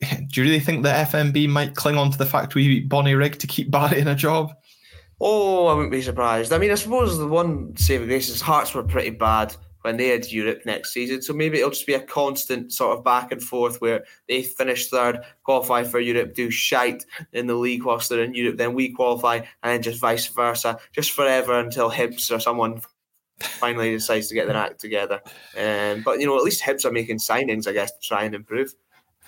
[0.00, 3.38] do you really think the FMB might cling on to the fact we beat Bonnyrigg
[3.38, 4.54] to keep Barry in a job?
[5.20, 6.52] Oh, I wouldn't be surprised.
[6.52, 9.54] I mean, I suppose the one saving grace is Hearts were pretty bad
[9.84, 11.20] when they had Europe next season.
[11.20, 14.88] So maybe it'll just be a constant sort of back and forth where they finish
[14.88, 17.04] third, qualify for Europe, do shite
[17.34, 21.12] in the league whilst they're in Europe, then we qualify, and just vice versa, just
[21.12, 22.80] forever until Hibs or someone
[23.38, 25.20] finally decides to get their act together.
[25.58, 28.34] Um, but you know, at least Hibs are making signings, I guess, to try and
[28.34, 28.74] improve.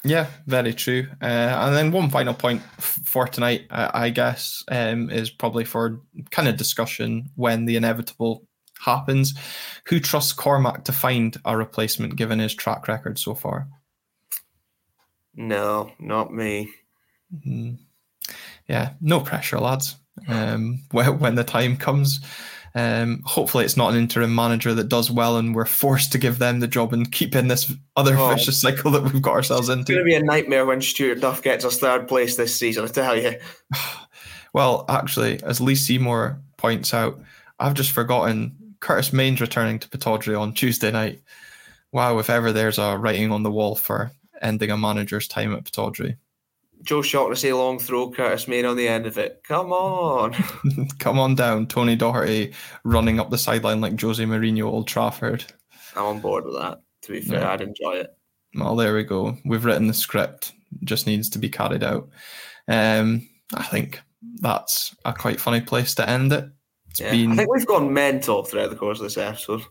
[0.04, 1.08] Yeah, very true.
[1.20, 6.00] Uh, and then one final point for tonight, uh, I guess, um, is probably for
[6.30, 8.46] kind of discussion when the inevitable
[8.86, 9.34] happens.
[9.88, 13.68] Who trusts Cormack to find a replacement given his track record so far?
[15.34, 16.70] No, not me.
[17.34, 17.74] Mm-hmm.
[18.68, 19.96] Yeah, no pressure, lads.
[20.28, 22.20] Um, when, when the time comes,
[22.74, 26.38] um, hopefully it's not an interim manager that does well and we're forced to give
[26.38, 29.68] them the job and keep in this other oh, vicious cycle that we've got ourselves
[29.68, 29.80] into.
[29.80, 32.84] It's going to be a nightmare when Stuart Duff gets us third place this season,
[32.84, 33.38] I tell you.
[34.52, 37.20] well, actually, as Lee Seymour points out,
[37.58, 41.20] I've just forgotten Curtis Main's returning to Pittodrie on Tuesday night.
[41.92, 44.12] Wow, if ever there's a writing on the wall for
[44.42, 46.16] ending a manager's time at Pittodrie.
[46.82, 49.42] Joe Shaughnessy long throw, Curtis Main on the end of it.
[49.44, 50.34] Come on.
[50.98, 51.66] Come on down.
[51.66, 52.54] Tony Docherty
[52.84, 55.44] running up the sideline like Jose Mourinho Old Trafford.
[55.96, 56.82] I'm on board with that.
[57.02, 57.52] To be fair, yeah.
[57.52, 58.16] I'd enjoy it.
[58.54, 59.36] Well, there we go.
[59.44, 60.52] We've written the script.
[60.84, 62.08] Just needs to be carried out.
[62.68, 64.00] Um, I think
[64.40, 66.44] that's a quite funny place to end it.
[67.00, 67.32] Yeah, been.
[67.32, 69.62] I think we've gone mental throughout the course of this episode.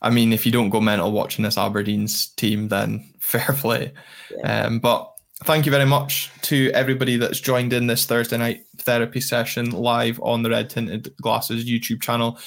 [0.00, 3.92] I mean, if you don't go mental watching this Aberdeen's team, then fair play.
[4.36, 4.66] Yeah.
[4.66, 5.11] Um, but
[5.44, 10.20] thank you very much to everybody that's joined in this Thursday night therapy session live
[10.22, 12.38] on the Red Tinted Glasses YouTube channel.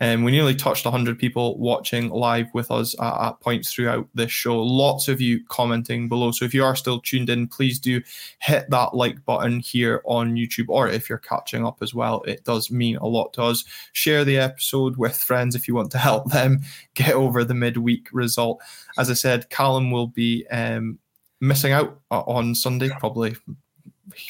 [0.00, 4.08] And um, we nearly touched 100 people watching live with us at, at, points throughout
[4.14, 4.60] this show.
[4.60, 6.30] Lots of you commenting below.
[6.30, 8.00] So if you are still tuned in, please do
[8.40, 12.44] hit that like button here on YouTube, or if you're catching up as well, it
[12.44, 13.64] does mean a lot to us.
[13.92, 16.60] Share the episode with friends if you want to help them
[16.94, 18.60] get over the midweek result.
[18.98, 20.98] As I said, Callum will be um,
[21.46, 22.90] missing out on Sunday.
[22.98, 23.36] Probably,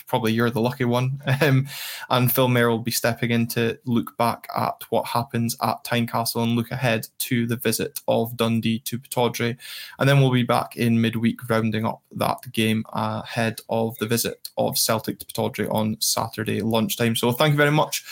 [0.06, 1.20] probably you're the lucky one.
[1.40, 1.68] Um,
[2.08, 6.42] and Phil Mayer will be stepping in to look back at what happens at Tynecastle
[6.42, 9.58] and look ahead to the visit of Dundee to Pittodrie.
[9.98, 14.48] And then we'll be back in midweek, rounding up that game ahead of the visit
[14.56, 17.16] of Celtic to Pittodrie on Saturday lunchtime.
[17.16, 18.04] So thank you very much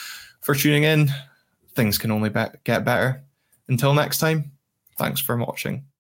[0.43, 1.11] for tuning in.
[1.75, 3.25] Things can only be- get better.
[3.69, 4.53] Until next time,
[4.99, 5.92] thanks for watching.